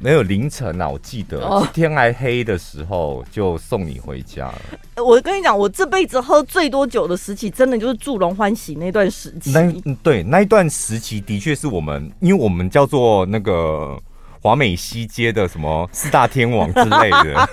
[0.03, 1.62] 没有凌晨啊，我记得、oh.
[1.75, 5.05] 天还黑的时候就送你回家了。
[5.05, 9.53] 我跟你讲，我这辈子喝最多酒的时期，真的就是祝龙欢喜那段时期。
[9.53, 13.95] 那对那一段时期，的确是我们，因为我们叫做那个
[14.40, 17.48] 华美西街的什么四大天王之类的，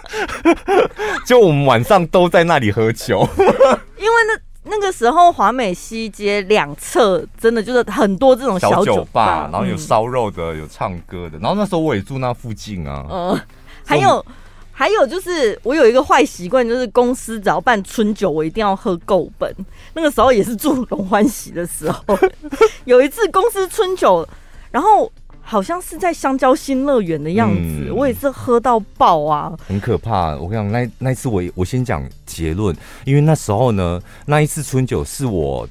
[1.25, 4.39] 就我们晚上都在那里喝酒，因为那。
[4.69, 11.39] 那个时候，华美西街两侧真的就是很多这种小酒吧，然后有烧肉的，嗯、有唱歌的。
[11.39, 13.05] 然后那时候我也住那附近啊。
[13.09, 13.39] 嗯，
[13.85, 14.25] 还有
[14.73, 19.55] 还有就是，我有一个坏习惯，就是公司只要办春酒，我一定要喝够本。
[19.93, 22.03] 那个时候也是住龙欢喜的时候，
[22.83, 24.27] 有一次公司春酒，
[24.69, 25.09] 然后。
[25.49, 30.35] 好像是在香蕉新乐园的样子，嗯，我也是喝到爆啊，很可怕。
[30.35, 35.65] 我跟你讲，那那一次我我先讲结论，因为那时候呢，那一次春酒是我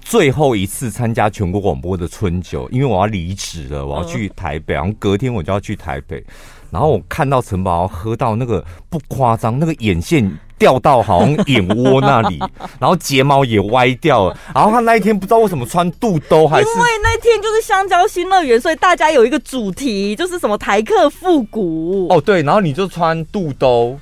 [0.00, 6.24] 最后一次参加全国广播的春酒，因为我要离职了，我要去台北，然后隔天我就要去台北，
[6.74, 10.30] 然后我看到陈宝喝到那个不夸张，那个眼线。
[10.56, 12.38] 掉到好像眼窝那里，
[12.78, 14.38] 然后睫毛也歪掉了。
[14.54, 22.06] 然后他那一天不知道为什么穿肚兜，还是因为那天就是香蕉新乐园，所以大家有一个主题，就是什么台客复古。
[22.08, 23.98] 哦，对，然后你就穿肚兜，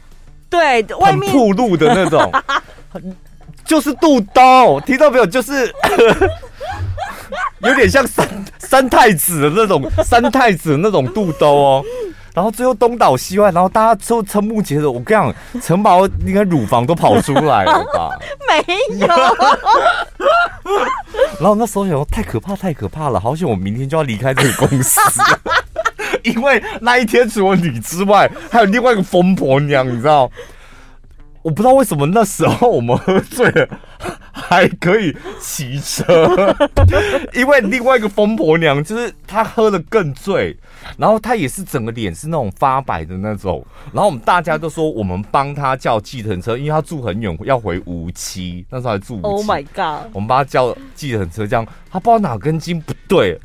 [0.51, 2.31] 对，外面暴露的那种，
[3.65, 5.25] 就是肚兜，听到没有？
[5.25, 5.75] 就是
[7.65, 11.85] 有点像三三太子的那种三太子的那种肚兜哦。
[12.35, 14.91] 然后最后东倒西歪，然后大家都瞠目结舌。
[14.91, 18.19] 我跟你讲，城堡应该乳房都跑出来了吧？
[18.49, 18.65] 没
[18.99, 19.07] 有。
[21.39, 25.01] 然后那时候想说太可怕，太可怕了，好险我明天就要离开这个公司，
[26.25, 30.31] 因为那一天除了你之外，还有另外一个疯婆娘，你知道？
[31.43, 33.69] 我不知道为什么那时候我们喝醉了
[34.31, 36.55] 还可以骑车，
[37.35, 40.57] 因为另外一个疯婆娘就是她喝的更醉，
[40.97, 49.23] 然后她也是整个脸是那种发白的那种，然后我们大家都说我们帮她叫计程车，因为她住很远要回无期，那时候还住无期。
[49.23, 50.11] Oh my god！
[50.13, 53.39] 我们帮她叫计程车，这样她不知道哪根筋不对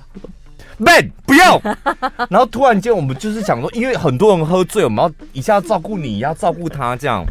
[0.77, 1.60] ，man 不要。
[2.29, 7.23] 然后突然间我们就是想说，因为很多人喝醉，我们要一下照顾你，要照顾他这样。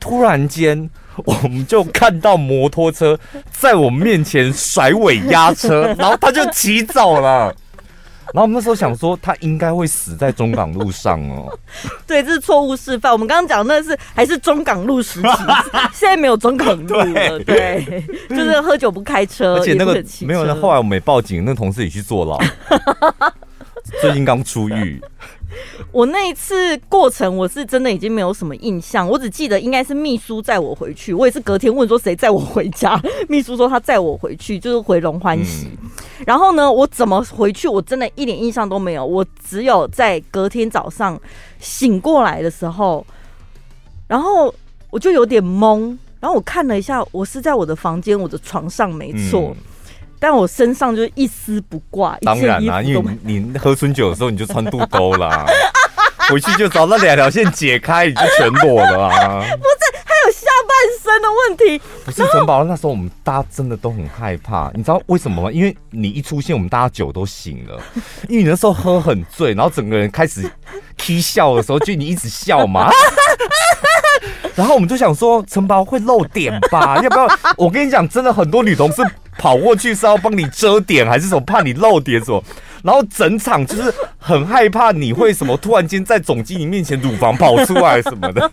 [0.00, 0.88] 突然间，
[1.24, 3.16] 我们就看到摩托车
[3.52, 7.54] 在我们面前甩尾压车， 然后他就骑走了。
[8.32, 11.52] 然后我们那时候想说，他应该会死在中港路上哦。
[12.06, 13.10] 对，这是错误示范。
[13.12, 15.28] 我们刚刚讲的那是还是中港路时期，
[15.92, 17.40] 现在没有中港路了。
[17.40, 20.46] 对，对，就是喝酒不开车，而且那个没有。
[20.46, 22.38] 那后来我们没报警，那个同事也去坐牢，
[24.00, 25.02] 最近刚出狱。
[25.92, 31.12] 我那一次过程，我是真的已经没有什么印象，我只记得应该是秘书载我回去。
[31.12, 35.68] 我也是隔天问说谁载我回家，秘书说他载我回去，就是回龙欢喜。
[35.82, 35.88] 嗯、
[36.26, 39.04] 然后呢，我怎么回去，我真的一点印象都没有。
[39.04, 41.20] 我只有在隔天早上
[41.58, 43.04] 醒过来的时候，
[44.06, 44.54] 然后
[44.90, 45.96] 我就有点懵。
[46.20, 49.54] 然后我看了一下，我是在我的房间，我的床上没错。
[49.56, 49.56] 嗯
[50.20, 55.46] 但我身上就一丝不挂，当然啦、啊，因为你，你喝春酒的时候你就穿肚兜啦，
[56.28, 59.40] 回去就找那两条线解开，你就全裸了啊！
[59.40, 61.82] 不是，还有下半身的问题。
[62.04, 65.50] 不是陈宝，那时候我们大家真的都很害怕，你知道为什么吗？
[65.50, 67.80] 因为你一出现，我们大家酒都醒了，
[68.28, 70.48] 因为你那时候喝很醉，然后整个人开始
[70.98, 72.90] k 笑的时候，就你一直笑嘛。
[74.54, 77.00] 然后我们就想说，承包会漏点吧？
[77.02, 77.28] 要不要？
[77.56, 79.02] 我跟你讲，真的很多女同事。
[79.38, 81.40] 跑过去是要帮你遮点，还是什么？
[81.40, 82.42] 怕你漏点什么？
[82.82, 88.50] 然后整场就是很害怕你会什么突然间在总经理面前乳房跑出来什么的。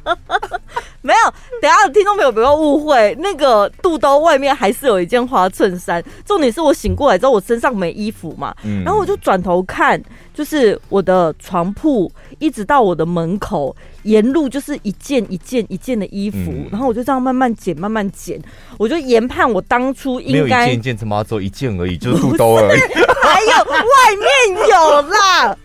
[1.07, 6.03] 没有，等下听众朋友不要误会，那个肚兜外面还是有一件花衬衫。
[6.25, 10.01] 重点是我醒过来之后，我身上没衣服嘛，嗯、然后我就转头看，
[10.33, 18.37] 就是我的床铺一直到我的门口，沿路就是一件一件一件的衣服，嗯、然后我就这样慢慢捡，慢慢捡。
[18.77, 22.79] 我就研判我当初应该没有一件一件，他妈只有一件而已，就是肚兜而已，
[23.23, 25.57] 还有外面有啦。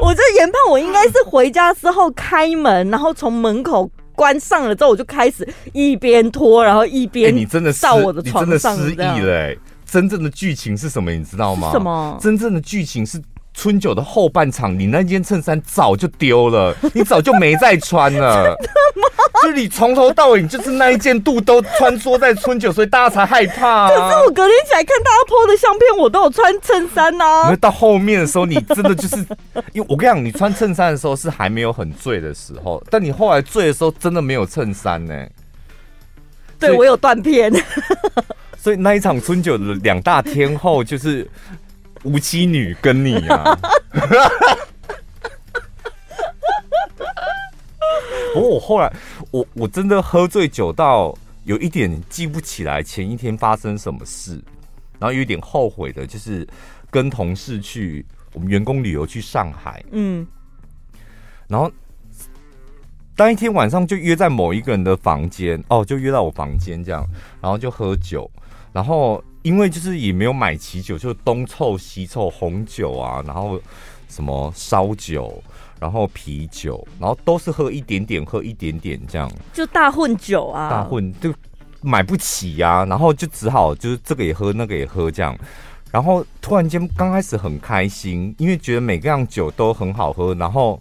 [0.00, 3.88] 我就研判我应该是回家之后开门，然后从门口。
[4.22, 9.58] 关上了之后，我就开始一边拖，然后一边、欸、你真的到我的床上，你真的失忆了、欸。
[9.84, 11.10] 真正的剧情是什么？
[11.10, 11.72] 你知道吗？
[11.72, 12.16] 什么？
[12.22, 13.20] 真正的剧情是
[13.54, 18.56] 春酒的后半场，你那件衬衫早就丢了， 你早就没再穿了。
[19.42, 23.88] 就你从头到尾，你就是那一件肚兜穿梭在春酒，所以大家才害怕、啊。
[23.88, 27.42] 可是我隔天起来看大家 po 的相片，我都有穿衬衫呐。
[27.46, 29.16] 因为到后面的时候，你真的就是，
[29.72, 35.26] 因为我跟你讲，你穿衬衫的时候是还没有很醉的时候，但你后来醉的时候，真的没有衬衫呢。
[36.60, 37.52] 对，我有断片。
[38.56, 41.28] 所以那一场春酒的两大天后就是
[42.04, 43.58] 吴妻女跟你啊。
[48.34, 48.90] 不过我后来
[49.30, 54.40] 我我真的喝醉酒到有一点记不起来前一天发生什么事，
[54.98, 56.48] 然后有一点后悔的就是
[56.90, 60.26] 跟同事去我们员工旅游去上海，嗯，
[61.46, 61.70] 然后
[63.14, 67.06] 当一天晚上就约在某一个人的房间，哦，就约到我房间这样，
[67.40, 68.30] 然后就喝酒。
[68.72, 73.60] 然后，因为就是也没有买齐酒，就东凑西凑，红酒啊，然后
[74.08, 75.42] 什么烧酒，
[75.80, 81.34] 然后啤酒，然后都是喝一点点，喝一点点这样，就大混酒啊，大混就
[81.80, 85.36] 买不起呀、啊，然后就只好就是这个也喝，那个也喝这样，
[85.90, 90.80] 然后突然间刚开始很开心，因为觉得每个样酒都很好喝，然后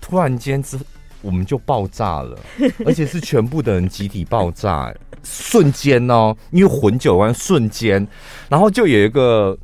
[0.00, 0.78] 突然间之
[1.22, 2.38] 我们就爆炸了，
[2.84, 4.96] 而且是全部的人集体爆炸、欸。
[5.24, 8.06] 瞬间哦，因为混酒完瞬间，
[8.48, 9.56] 然后就有一个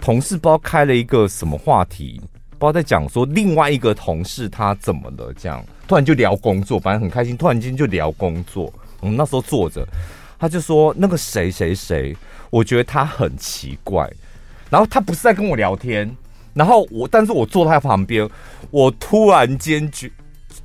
[0.00, 2.20] 同事不知道开了一个什么话题，
[2.58, 8.72] 不知道在讲说另外一个同事他怎么了，这样突然就聊工作，反正很开心，突然间就聊工作。
[9.00, 9.86] 我们那时候坐着，
[10.38, 12.16] 他就说那个谁谁谁，
[12.50, 14.10] 我觉得他很奇怪。
[14.70, 16.16] 然后他不是在跟我聊天，
[16.54, 18.28] 然后我，但是我坐他旁边，
[18.70, 20.08] 我突然间就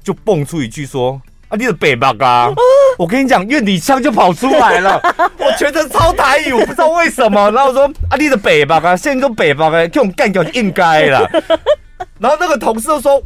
[0.03, 1.21] 就蹦出一句说。
[1.49, 2.49] 啊，你的北巴啊！
[2.97, 4.99] 我跟你讲，院里枪就跑出来了，
[5.39, 7.49] 我全程超台语，我不知道为什么。
[7.51, 11.29] 然后我说，啊，你的北巴啊，现在都北巴啊，这种干掉就应该了。
[12.19, 13.21] 然后那个同事就说，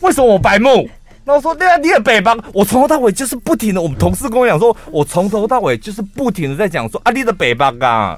[0.00, 0.88] 为什么我白目？
[1.24, 3.82] 然后我说，对啊，你的北巴，我从头到尾就是不停的。
[3.82, 8.16] 我们同事跟我讲说，我从头到尾就是不停的在讲说，啊，你的北巴啊，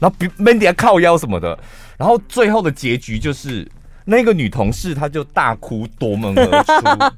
[0.00, 1.58] 然后 Mandy 靠腰什么的。
[1.98, 3.70] 然后最后的结局就是，
[4.06, 6.72] 那个女同事她就大哭夺门而出。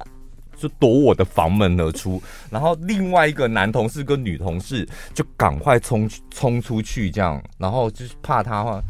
[0.56, 8.82] 就躲我的房门而出，然后另外一个男同事跟女同事就赶快冲冲出去，这样，然后就是怕他话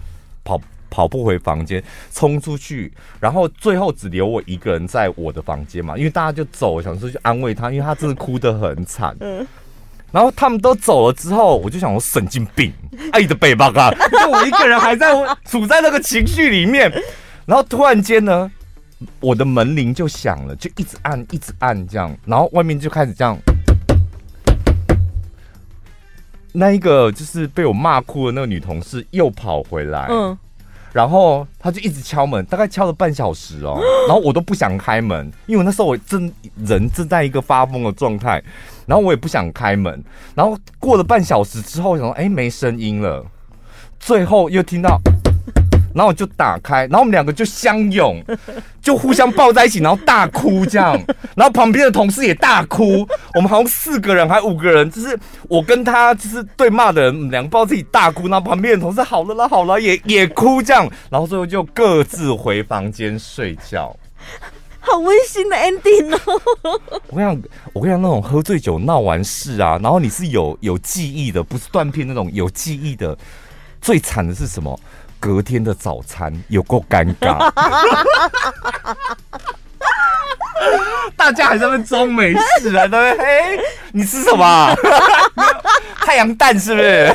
[0.45, 9.17] 跑跑不回房间，冲出去，然后最后只留我一个人在我的房间嘛，因为大家就走，想说去安慰他，因为他真的哭得很惨。
[9.21, 9.47] 嗯，
[10.13, 12.73] 然后他们都走了之后，我就想我神经病，
[13.13, 15.13] 爱的背包啊，就我一个人还在
[15.45, 16.93] 处在那个情绪里面，
[17.47, 18.51] 然后突然间呢。
[19.21, 23.37] 我的门铃就响了，就一直按，一直按这样，然后外面就开始这样。
[26.53, 30.39] 那一个就是被我骂哭的那个女同事又跑回来，嗯，
[30.93, 36.33] 然后她就一直敲门，大概敲了半小时哦， 然后我都不想开门，因为那时候我正
[36.65, 38.41] 人正在一个发疯的状态，
[38.87, 40.01] 然后我也不想开门，
[40.37, 43.27] 然后过了半小时之后，我想说哎没声音了，
[43.99, 45.01] 最后又听到。
[45.95, 48.21] 然后我就打开，然后我们两个就相拥，
[48.83, 51.01] 就互相抱在一起，然后大哭这样。
[51.37, 58.29] 然后旁边的同事也大哭，我们好像四个人还五个人，就是我跟他就是对骂的人，两个抱自己大哭。
[58.29, 60.91] 然后旁边的同事好了啦好了也 也哭这样。
[61.09, 63.97] 然后最后就各自回房间睡觉。
[64.81, 66.81] 好温馨的 ending 哦！
[67.09, 73.17] 我跟你讲，我跟你讲，那种喝醉酒闹完事啊，然后你是有有记忆的，不是断片那种有记忆的。
[73.81, 74.79] 最惨的是什么？
[75.25, 77.49] 隔天的早餐有够尴尬，
[81.17, 83.17] 大家还在那装没事啊，对不对？
[83.57, 83.61] 嘿，
[83.93, 84.75] 你吃什么？
[86.05, 87.15] 太阳蛋是不是？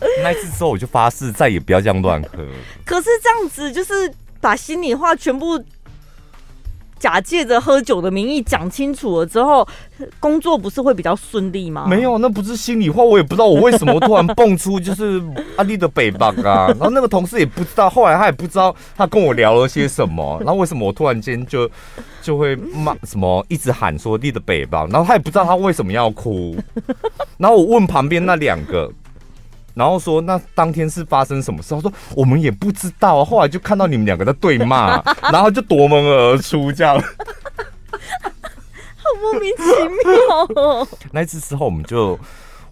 [0.22, 2.38] 那次之后我就发誓再也不要这样乱喝。
[2.86, 5.62] 可是这样子就是把心里话全部
[7.02, 9.66] 假借着喝酒的名义讲清楚了之后，
[10.20, 11.84] 工作不是会比较顺利吗？
[11.88, 15.20] 没有，那不是心里话，我也不知道我为什么突然蹦出就是
[15.56, 21.68] 阿丽的北巴啊， 然后那个同事也不知道，后来他也不知道他跟我聊了些什么， 然后为什么我突然间就
[22.22, 26.54] 就会骂什么，一直喊说丽的北巴，然后他也不知道他为什么要哭，
[27.36, 28.88] 然后我问旁边那两个。
[29.74, 31.74] 然后说，那当天是发生什么事？
[31.74, 33.24] 他说我们也不知道啊。
[33.24, 35.02] 后来就看到你们两个在对骂，
[35.32, 37.04] 然后就夺门而出，这样，好
[39.20, 40.88] 莫名其妙哦。
[41.12, 42.18] 那一次之后，我们就。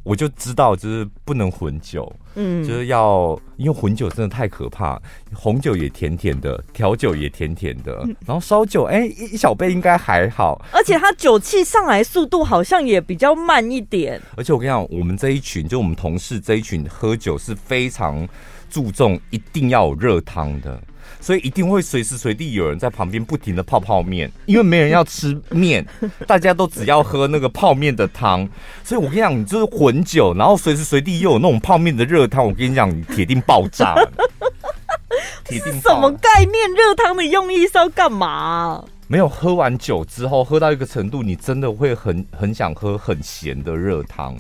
[0.02, 5.00] 我就知道，就是不能混酒，嗯，就是要，因为混酒真的太可怕。
[5.34, 10.64] 红酒也甜甜的，调酒也甜甜的，嗯、然后烧酒，哎、欸，一小杯应该还好。
[10.72, 14.20] 而且它酒气上来速度好像也比较慢一点。
[14.36, 18.28] 而且我跟你讲，我们这一群，就我们同事这一群喝酒是非常
[18.68, 20.80] 注重，一定要有热汤的。
[21.18, 25.84] 所以一定会随时随地有人在旁边不停的泡泡面，因为没人要吃面，
[26.26, 28.48] 大家都只要喝那个泡面的汤。
[28.84, 33.94] 所以我跟你讲，你就是混酒，然后随时随地又有那种泡面的热汤，我跟你讲，你铁定爆炸。
[35.44, 36.74] 铁定什么概念？
[36.76, 38.84] 热汤的用意是要干嘛？
[39.08, 44.36] 没有，喝完酒之后，喝到一个程度，你真的会很很想喝很咸的热汤。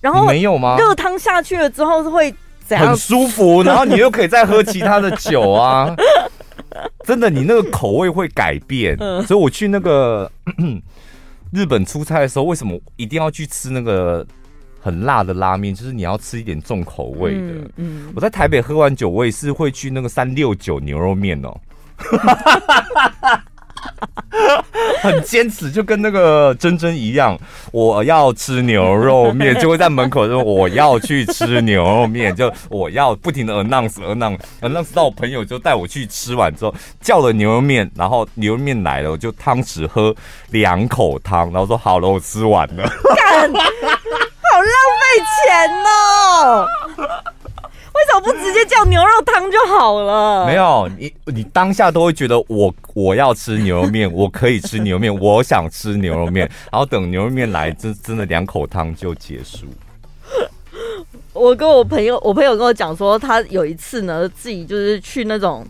[0.00, 0.76] 然后没有吗？
[0.78, 2.34] 热汤下去了之后是会。
[2.70, 5.94] 很舒服，然后你又可以再喝其他的酒啊！
[7.04, 8.96] 真的，你那个口味会改变。
[9.24, 10.30] 所以我去那个
[11.52, 14.26] 日本出差的时候，为什么一定要去吃那个
[14.80, 15.74] 很辣的拉面？
[15.74, 17.70] 就是你要吃一点重口味的。
[17.76, 21.56] 嗯，我在台北喝完酒，我也是会去那个三六九牛肉面哦。
[25.02, 27.38] 很坚持，就跟那个珍珍一样，
[27.72, 40.14] 我要吃牛肉面，就会在门口说我要去吃牛肉面，就我要不停的 announce announce announce 到我朋友就带我去吃完之后叫了牛肉面，然后牛肉面来了，我就汤匙喝
[40.50, 42.82] 两口汤，然后说好了，我吃完了，
[43.16, 45.04] 干，好浪费
[45.36, 46.66] 钱哦。
[47.96, 50.46] 为什么不直接叫牛肉汤就好了？
[50.46, 59.66] 没有，你你当下都会觉得我我要吃牛肉面，我可以吃牛肉面，我想吃牛肉面，然后等牛肉面来，真真的两口汤就结束。
[61.32, 65.66] 我跟我朋友，我朋友跟我讲说，他有一次呢，自己就是去那种。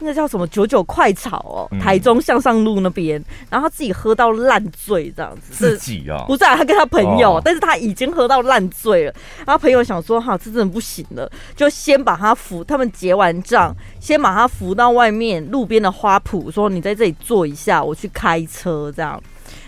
[0.00, 9.14] 那个叫什么九九快炒哦，台中向上路那边，嗯、然后他自己喝到烂醉这样子，自己啊，不是啊，他跟他朋友，哦、但是他已经喝到烂醉了，
[9.46, 19.22] 然后朋友想说哈，这真的不行了，就先把他扶，他们结完账，先把他扶到外面路边的花圃，说你在这里坐一下，我去开车这样，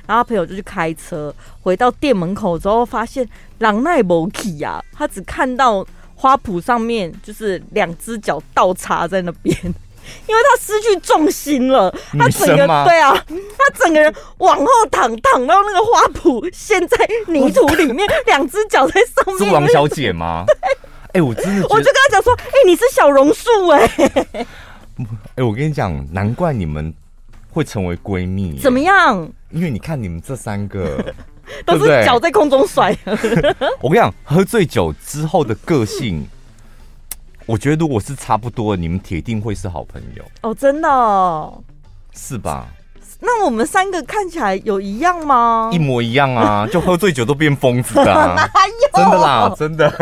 [0.06, 3.28] 然后朋友就去开车，回到店门口之后，发现
[3.58, 9.54] 狼奈摩基呀，他只看到花圃上面就是两只脚倒插在那边。
[10.26, 16.96] 因为他失去重心了，他整个对啊，他整个人往后躺，躺到那个花圃陷在
[17.26, 19.38] 泥土里面， 两只脚在上面。
[19.38, 20.44] 是王小姐吗？
[21.12, 23.90] 哎、欸，我真的，我就跟他讲说，哎、欸，你是小榕树 哎。
[23.98, 24.46] 哎、
[25.36, 26.94] 欸，我跟你讲，难怪你们
[27.50, 28.58] 会成为闺蜜。
[28.58, 29.30] 怎么样？
[29.50, 31.04] 因为你看你们这三个
[31.66, 32.96] 都是脚在空中甩。
[33.82, 36.26] 我跟你讲，喝醉酒之后的个性。
[37.46, 41.62] 我觉得如果是差不多，你们铁定会是好朋友哦，真的哦，
[42.14, 42.66] 是吧？
[43.20, 45.70] 那我们三个看起来有一样吗？
[45.72, 48.88] 一模一样啊， 就喝醉酒都变疯子的、啊，哪有？
[48.94, 49.90] 真的啦，真的。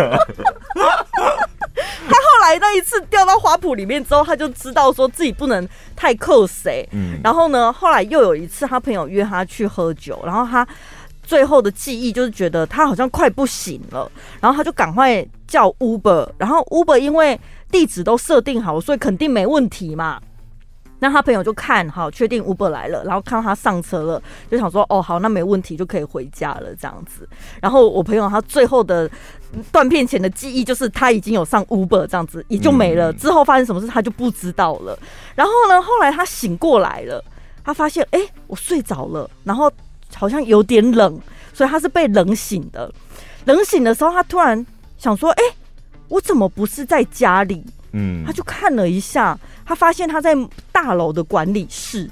[2.09, 6.89] 他后来那一次掉到花圃里面之后，他就知道说自己不能太扣谁。
[6.93, 10.67] 嗯，然后呢，后来又有一次，他朋友约他去喝酒，然后他。
[11.31, 14.11] 最后的记忆就是觉得他好像快不行了，
[14.41, 17.39] 然后他就赶快叫 Uber，然后 Uber 因为
[17.71, 20.21] 地址都设定好，所以肯定没问题嘛。
[20.99, 24.21] 那他朋友就看好，确定 Uber 来了，然后看到他上车了，
[24.51, 27.29] 就想说哦好，那没问题，就可以回家了这样子。
[27.63, 29.09] 然后我朋友他最后的
[29.71, 33.13] 断片前的记忆就是他已经有上 Uber 这样子，也就没了。
[33.13, 34.99] 之后发生什么事他就不知道了。
[35.37, 37.25] 然后呢，后来他醒过来了，
[37.63, 39.71] 他发现哎，我睡着了，然后。
[40.15, 41.21] 好像有点冷，
[41.53, 42.93] 所以他是被冷醒的。
[43.45, 44.65] 冷醒的时候，他突然
[44.99, 45.55] 想说：“哎、欸，
[46.09, 50.37] 我怎么不是在家里？”嗯，他就看了一下，他发现他在
[50.71, 52.09] 大楼的管理室，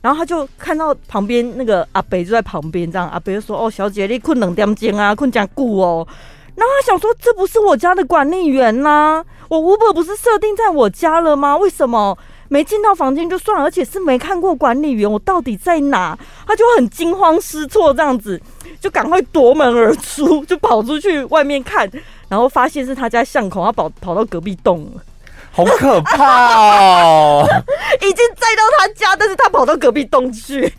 [0.00, 6.06] 然后他就看到旁边那个阿北就在旁边，这样阿北就说：“哦，小姐，你困两点钟啊，困加固哦。”
[6.54, 11.56] 然后他想说：“这不是我家的管理员呐、啊，我 Uber 不是设定在我家了吗？
[11.56, 12.16] 为什么？”
[12.48, 16.18] 没进到房间就算了，而且是没看过管理员，我到底在哪？
[16.46, 18.40] 他就很惊慌失措，这样子
[18.80, 21.90] 就赶快夺门而出，就跑出去外面看，
[22.28, 25.02] 然后发现是他家巷口，他跑跑到隔壁栋了。
[25.50, 26.54] 好可怕
[27.02, 27.44] 哦！
[28.00, 30.72] 已经载到他家，但是他跑到隔壁栋去。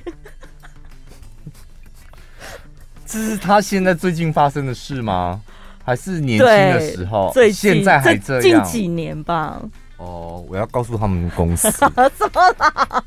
[3.06, 5.42] 这是他现在最近发生的事吗？
[5.84, 7.32] 还是年轻的时候？
[7.34, 8.42] 最现在还这样？
[8.42, 9.60] 近几年吧。
[10.00, 12.10] 哦，我要告诉他们公司， 什么
[12.58, 13.04] 啦？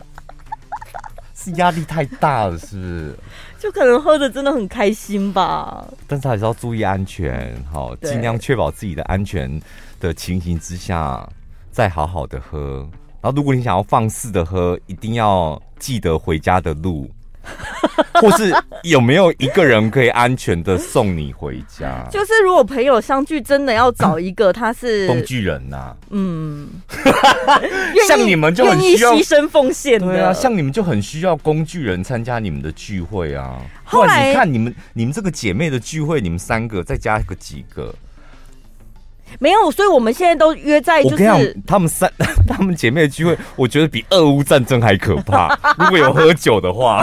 [1.34, 3.18] 是压力太大了，是不是？
[3.59, 5.84] 就可能喝的真的很开心吧。
[6.07, 9.61] 但是还是要注意安全，好，尽量确保自己的安全
[9.99, 11.28] 的情形之下，
[11.72, 12.88] 再好好的喝。
[13.20, 17.11] 然后，如果你想要放肆的喝，一定要记得回家的路。
[18.20, 22.07] 或是有没有一个人可以安全的送你回家？
[22.11, 25.97] 就是如果朋友相聚，真的要找一个他是工具人呐、啊。
[26.11, 26.68] 嗯，
[28.07, 30.07] 像你们就很需要牺牲奉献的。
[30.07, 33.59] 对啊，像你们就很需要工具人参加你们的聚会啊。
[33.84, 37.95] 后来你看你们你们这个姐妹的聚会，你们三个再加个几个。
[39.39, 41.03] 没有，所以我们现在都约在。
[41.03, 42.12] 就是他们三，
[42.49, 45.57] 他们姐妹的聚会，我觉得比俄乌战争还可怕。
[45.78, 47.03] 如果有喝酒的话，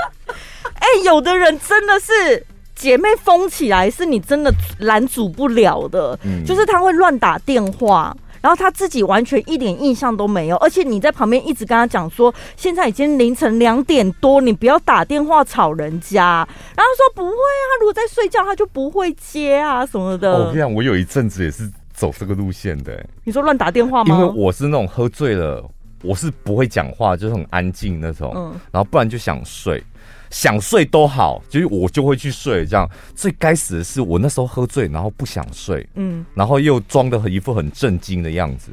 [0.74, 2.44] 哎、欸，有的人真的是
[2.74, 6.18] 姐妹疯起来，是你真的拦阻不了的。
[6.24, 16.46] 嗯，就是他会乱打电话，然后他自己完全一点印象都没有，而且你在旁边一直跟他讲说，现在已经凌晨两点多，你不要打电话吵人家。
[16.76, 20.32] 然后说不会啊，如果在睡觉，他就不会接啊什么的。
[20.32, 23.04] 我跟你讲，我有一阵子也是走这个路线的。
[23.24, 24.14] 你说乱打电话吗？
[24.14, 25.64] 因为我是那种喝醉了，
[26.02, 28.32] 我是不会讲话，就是很安静那种。
[28.36, 29.82] 嗯，然后不然就想睡。
[30.30, 32.66] 想睡都好，就是我就会去睡。
[32.66, 38.70] 这样最该死的是，我那时候喝醉，然后不想睡，嗯，然后又装的很一副很震惊的样子，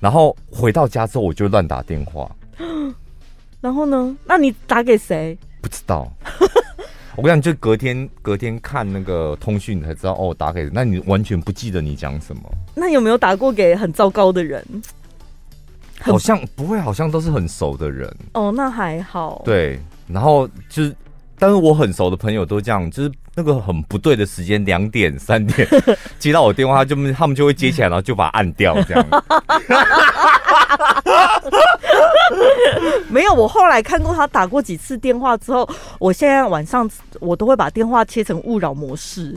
[0.00, 2.30] 然后回到家之后，我就乱打电话。
[3.60, 4.16] 然后呢？
[4.24, 5.36] 那你打给谁？
[5.60, 6.10] 不知道。
[7.16, 10.68] 我跟你讲，就隔天隔天看那个通讯才知道哦，打给。
[10.72, 12.42] 那你完全不记得你讲什么？
[12.74, 14.64] 那有没有打过给很糟糕的人？
[16.00, 18.14] 好像不会，好像都是很熟的人。
[18.34, 19.42] 哦，那还好。
[19.44, 19.80] 对。
[20.08, 20.94] 然后就是，
[21.38, 25.68] 但是我很熟的朋友都这样，就是那个很不对的时间，两点、三点
[26.18, 29.06] 接到我电话，就他们就会接起来，然后就把它按掉，这样。
[33.08, 36.88] 没有，我后来看过他打过几次电话之后，我现在晚上
[37.20, 39.34] 我都会把电话切成勿扰模式。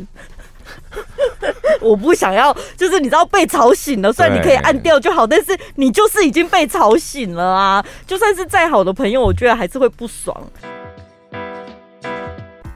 [1.82, 7.86] 我不想要，就是你知道被吵醒了，虽然你可以按掉就好，但是你就是已经被吵醒了啊！
[8.06, 10.36] 就算是再好的朋友，我觉得还是会不爽。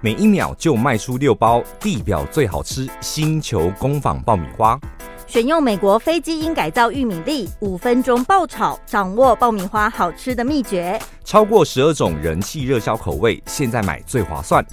[0.01, 4.77] 每一秒就卖出六包地表最好吃星球工坊爆米花，
[5.33, 11.01] 选用美国非基因改造玉米粒，五分钟爆炒，掌握爆米花好吃的秘诀。
[11.23, 14.63] 超过十二种人气热销口味，现在买最划算。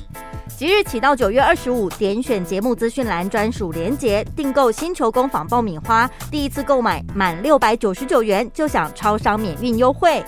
[0.59, 10.23] 即日起到九月二十五，点选节目资讯栏专属链接订购星球工坊爆米花，第一次购买满六百九十九元就享超商免运优惠。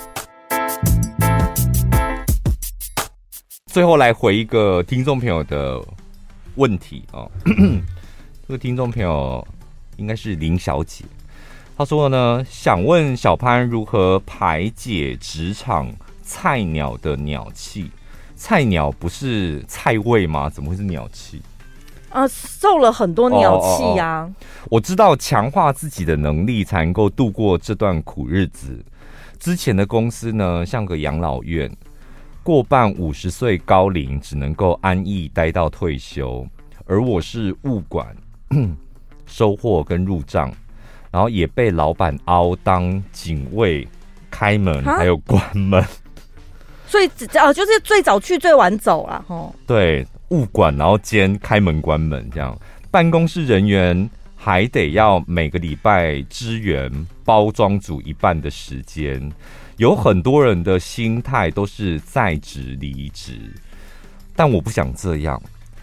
[3.67, 5.79] 最后来回一个听众朋友的
[6.55, 7.31] 问题哦，
[8.49, 9.47] 这个听众朋友
[9.97, 11.05] 应该是林小姐，
[11.77, 15.91] 她说呢，想问小潘如何排解职场
[16.23, 17.91] 菜鸟的鸟气。
[18.35, 20.51] 菜鸟不是菜味吗？
[20.51, 21.41] 怎么会是鸟气？
[22.11, 24.21] 啊，受了很多鸟气呀！
[24.21, 24.67] 哦哦哦。
[24.69, 28.85] 我知道强化自己的能力才能够度过这段苦日子。
[29.39, 31.71] 之前的公司呢，像个养老院，
[32.43, 36.45] 过半五十岁高龄只能够安逸待到退休。
[36.85, 38.15] 而我是物管，
[39.33, 40.53] 收货跟入账，
[41.11, 43.89] 然后也被老板凹当警卫，
[44.31, 45.83] 开门还有关门。
[46.87, 47.07] 最
[47.41, 49.55] 啊，就是最早去，最晚走了吼。
[49.67, 52.55] 对，物管，然后兼开门关门这样。
[52.91, 56.93] 办公室人员还得要每个礼拜支援
[57.25, 59.33] 包装组一半的时间。
[59.79, 63.33] 有很多人的心态都是在职离职，
[64.37, 65.43] 但我不想这样。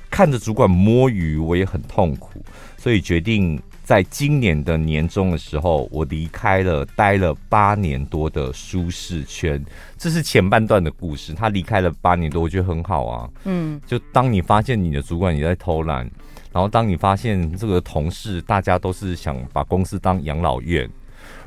[0.10, 2.44] 看着主管摸鱼，我也很痛苦，
[2.78, 3.62] 所以决定。
[3.90, 9.60] 在今年的年终的时候，我离开了待了八年多的舒适圈。
[9.98, 11.34] 这是前半段的故事。
[11.34, 13.28] 他离开了八年多，我觉得很好啊。
[13.46, 16.08] 嗯，就当你发现你的主管也在偷懒，
[16.54, 20.88] 然后当你发现这个同事大家都是想把公司当养老院，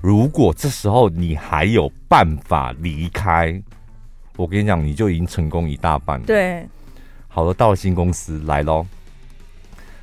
[0.01, 3.63] 如果这时候你还有办法离开，
[4.35, 6.27] 我跟你讲，你就已经成功一大半了。
[6.27, 6.67] 对，
[7.35, 8.87] 好了，到了新公司来喽。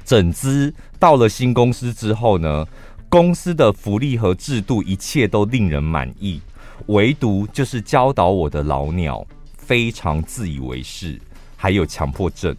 [0.03, 2.67] 整资到了新公司之后呢，
[3.07, 6.41] 公司的福利和制度一切都令人满意，
[6.87, 9.23] 唯独就是教导我的老鸟
[9.55, 11.21] 非常自以为是，
[11.55, 12.55] 还有强迫症，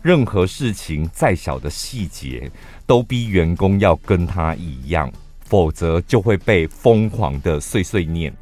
[0.00, 2.48] 任何事情再小的细节
[2.86, 8.32] 都逼员工要跟他一样，否则就会被疯狂的碎碎念。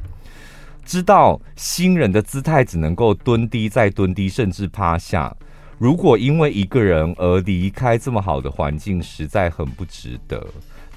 [0.84, 5.34] 知道新人的姿态只能够蹲低再蹲低，甚至趴下。
[5.82, 10.40] 如果因为一个人而离开这么好的环境，实在很不值得。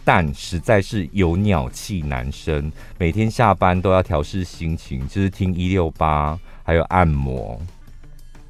[0.03, 7.59] 但实在是有鸟气难生，每天下班都要调试心情，就是听一六八，还有按摩。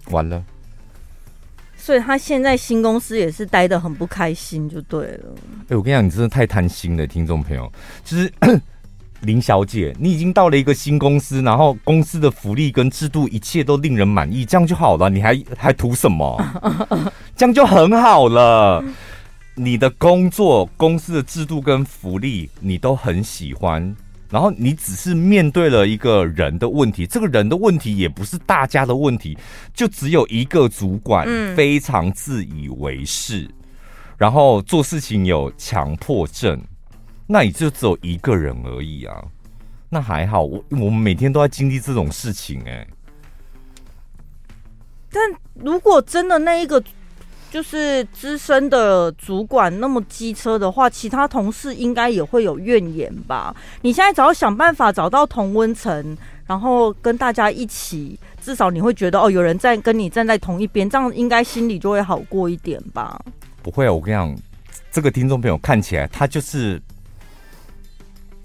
[0.09, 0.43] 完了，
[1.77, 5.33] 所以他现在新公司也是待得很不开心，就对了。
[5.61, 7.71] 哎、欸，我跟你讲，你真的太贪心了，听众朋友，
[8.03, 8.29] 就是。
[9.25, 15.09] 林小姐，你已经到了一个新公司，然后公司的福利跟制度一切都令人满意，这样就好了。
[15.09, 16.41] 你还还图什么？
[17.35, 18.83] 这样就很好了。
[19.55, 23.95] 你的工作、公司的制度跟福利你都很喜欢，
[24.29, 29.37] 然后你只是面对了一个人的问题，这个人的问题也不是大家的问题，
[29.73, 33.49] 就只有一个主管非常自以为是，
[34.17, 36.61] 然后做事情有强迫症。
[37.27, 39.23] 那你就只有一个人而已啊，
[39.89, 42.87] 那还好，我我们每天都在经历这种事情哎、欸。
[45.09, 45.23] 但
[45.55, 46.83] 如果真的那一个
[47.49, 53.55] 就是资深的主管那么机车的话，其他同事应该也会有怨言吧？
[53.81, 56.15] 你现在只要想办法找到同温层，
[56.45, 63.19] 然后跟大家一起，至少你会觉得哦，有人在跟你站在同一边，这样应该心里就会好过一点吧？
[63.63, 64.35] 不会啊，我跟你讲，
[64.91, 66.79] 这个听众朋友看起来他就是。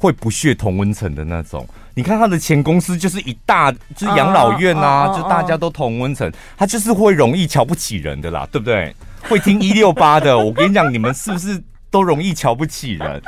[0.00, 8.96] 会不屑同温层的那种，你看他的前公司就是一大就是养老院啊，就大家都同温层，他就是会容易瞧不起人的啦，对不对？
[9.28, 13.22] 会听一六八的，我跟你讲，你们是不是都容易瞧不起人？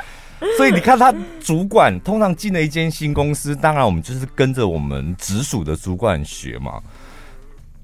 [0.57, 6.81] 所以你看他主管通常进了一间新公司，当然我们就是跟着我们直属的主管学嘛。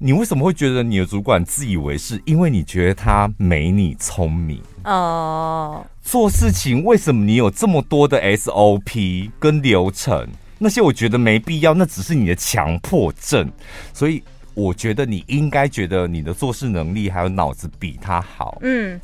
[0.02, 2.18] 你为什么会觉得你的主管自以为是？
[2.24, 5.84] 因为你觉得他没你聪明哦。
[6.02, 10.26] 做事情为什么你有这么多的 SOP 跟流程？
[10.56, 13.46] 那些我觉得没必要，那只是你的强迫症。
[13.92, 14.22] 所以
[14.54, 18.56] 我觉得你应该觉得你的做事能力还有脑子比他好。
[18.62, 18.98] 嗯，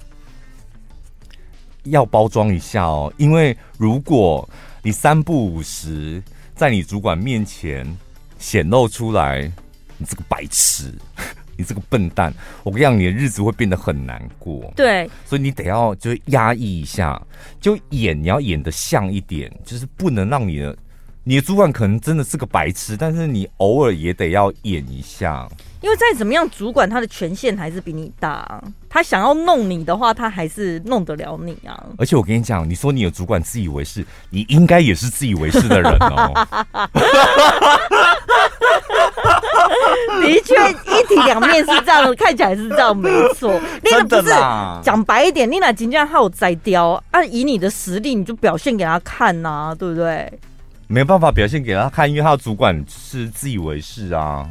[1.82, 4.48] 要包装一下哦，因为如果
[4.82, 6.22] 你三不五时
[6.54, 7.86] 在你主管面前
[8.38, 9.52] 显露出来。
[9.98, 10.92] 你这个白痴，
[11.56, 12.32] 你这个笨蛋！
[12.62, 14.72] 我跟你讲，你的日子会变得很难过。
[14.76, 17.20] 对，所以你得要就压抑一下，
[17.60, 20.76] 就演你要演得像一点，就是不能让你的
[21.24, 25.48] 你的主管可能真的是个白痴，但是你偶尔也得要演一下。
[25.82, 31.86] 因为再怎么样，主管他的权限还是比你大，他想要弄你的话，他还是弄得了你啊。
[31.98, 36.48] 而且我跟你讲，你说你的主管自以为是，你应该也是自以为是的人哦。
[40.20, 43.60] 的确，一体两面是这样，看起来是这样，没错。
[43.82, 44.32] 那个不是
[44.82, 50.32] 讲白一点，你那金匠还有摘雕，啊以你的实力，你就表现给他看呐、啊，对不对？
[50.88, 54.46] 没有办法表现给他看，因为他的主管是自以为是啊。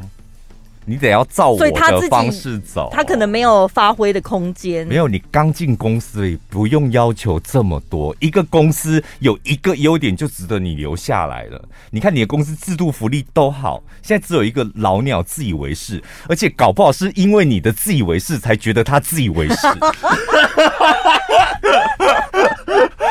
[0.88, 4.86] 你得要照我的方式走，他可能没有发挥的空间。
[4.86, 8.14] 没有，你刚进公司里，不用要求这么多。
[8.20, 11.60] 一个公司有一个优点就值得你留下来了。
[11.90, 19.56] 你看你的公司制度福利都好，现在只有一个老鸟自以为是，而且搞不好是因为你的自以为是才觉得他自以为是，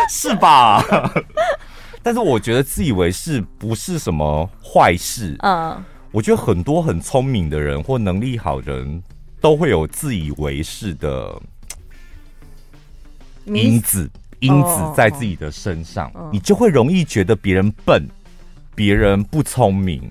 [0.29, 0.81] 是吧？
[2.01, 5.83] 但是我觉得自以为是不是什么坏事，嗯。
[6.15, 9.03] 我觉得很多很聪明的人或能力好的人
[9.41, 11.37] 都会有自以为是的
[13.47, 14.09] 因子，
[14.39, 18.01] 因子在自己的身上，你就会容易觉得别人笨，
[18.73, 20.09] 别人不聪明。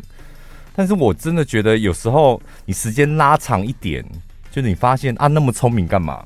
[0.77, 4.05] 但是我真的觉得有时候你时间拉长一点，
[4.51, 6.23] 就是你发现啊，那么聪明干嘛？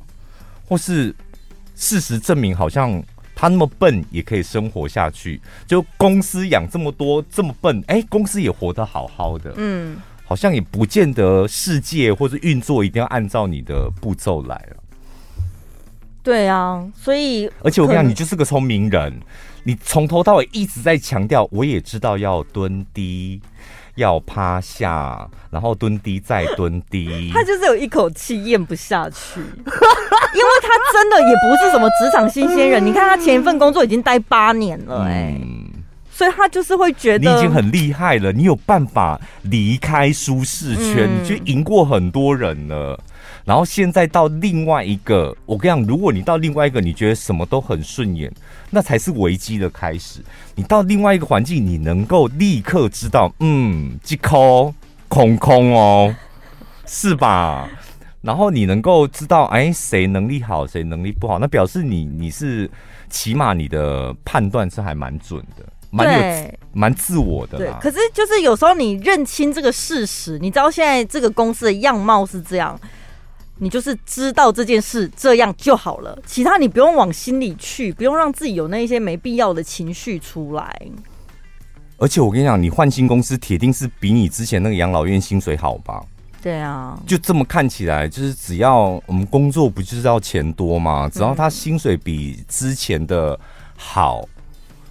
[0.66, 1.14] 或是
[1.76, 3.00] 事实证明好像。
[3.40, 14.76] 他那么笨也可以生活下去，就公司养这么多这么笨，哎、欸，公司也活得好好的，嗯，好像也不见得世界或者运作一定要按照你的步骤来了。
[16.24, 19.20] 对啊，所以而且我跟你讲，你就是个聪明人，
[19.62, 23.40] 你从头到尾一直在强调，我也知道要蹲低。
[23.94, 27.30] 要趴下，然后蹲低再蹲低。
[27.34, 29.40] 他就是有一口气咽不下去，
[30.34, 32.84] 因为他真的也不是什么职场新鲜人。
[32.84, 35.64] 你看他前一份工作已经待八年了，哎、嗯，
[36.10, 42.98] 所以他就是会觉得你已经很厉害了，你有办法离开舒适圈，嗯、你就赢过很多人了。
[43.44, 48.30] 然后现在到另外一个，我跟你讲，如果你到另外一个，你觉得什么都很顺眼，
[48.68, 50.20] 那才是危机的开始。
[50.54, 54.74] 你到另外一个环境，你能够立刻知道，嗯，这空
[55.08, 56.14] 空空哦，
[56.84, 57.66] 是吧？
[58.20, 62.68] 然后你能够知道，哎，谁能力好，谁能力不好，那表示你你是
[63.08, 67.58] 起码你的判断是还蛮准的，蛮有蛮自我的。
[67.58, 72.78] 对，可是就是有时候你认清这个事实，你知道现在这个公司的样貌是这样，
[73.58, 80.76] 你就是知道这件事这样就好了，其他你不用往心里去，不用让自己有那些没必要的情绪出来。
[81.98, 86.00] 而且我跟你讲，你换新公司，铁定是比你之前那个养老院薪水好吧？
[86.40, 91.10] 对啊，就这么看起来，就是只要我们工作不就是要钱多吗？
[91.12, 93.38] 只要他薪水比之前的
[93.76, 94.28] 好，嗯、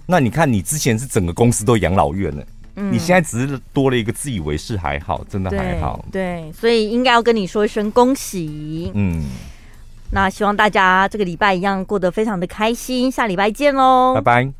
[0.06, 2.44] 那你看你之前是整个公司都养老院了，
[2.76, 6.04] 嗯，你现在只是多了一个自以为是还好，真的还好。
[6.12, 8.92] 对，对，所以应该要跟你说一声恭喜。
[8.94, 9.24] 嗯，
[10.10, 14.52] 那希望大家这个礼拜一样过得非常的开心，下礼拜见喽，拜拜。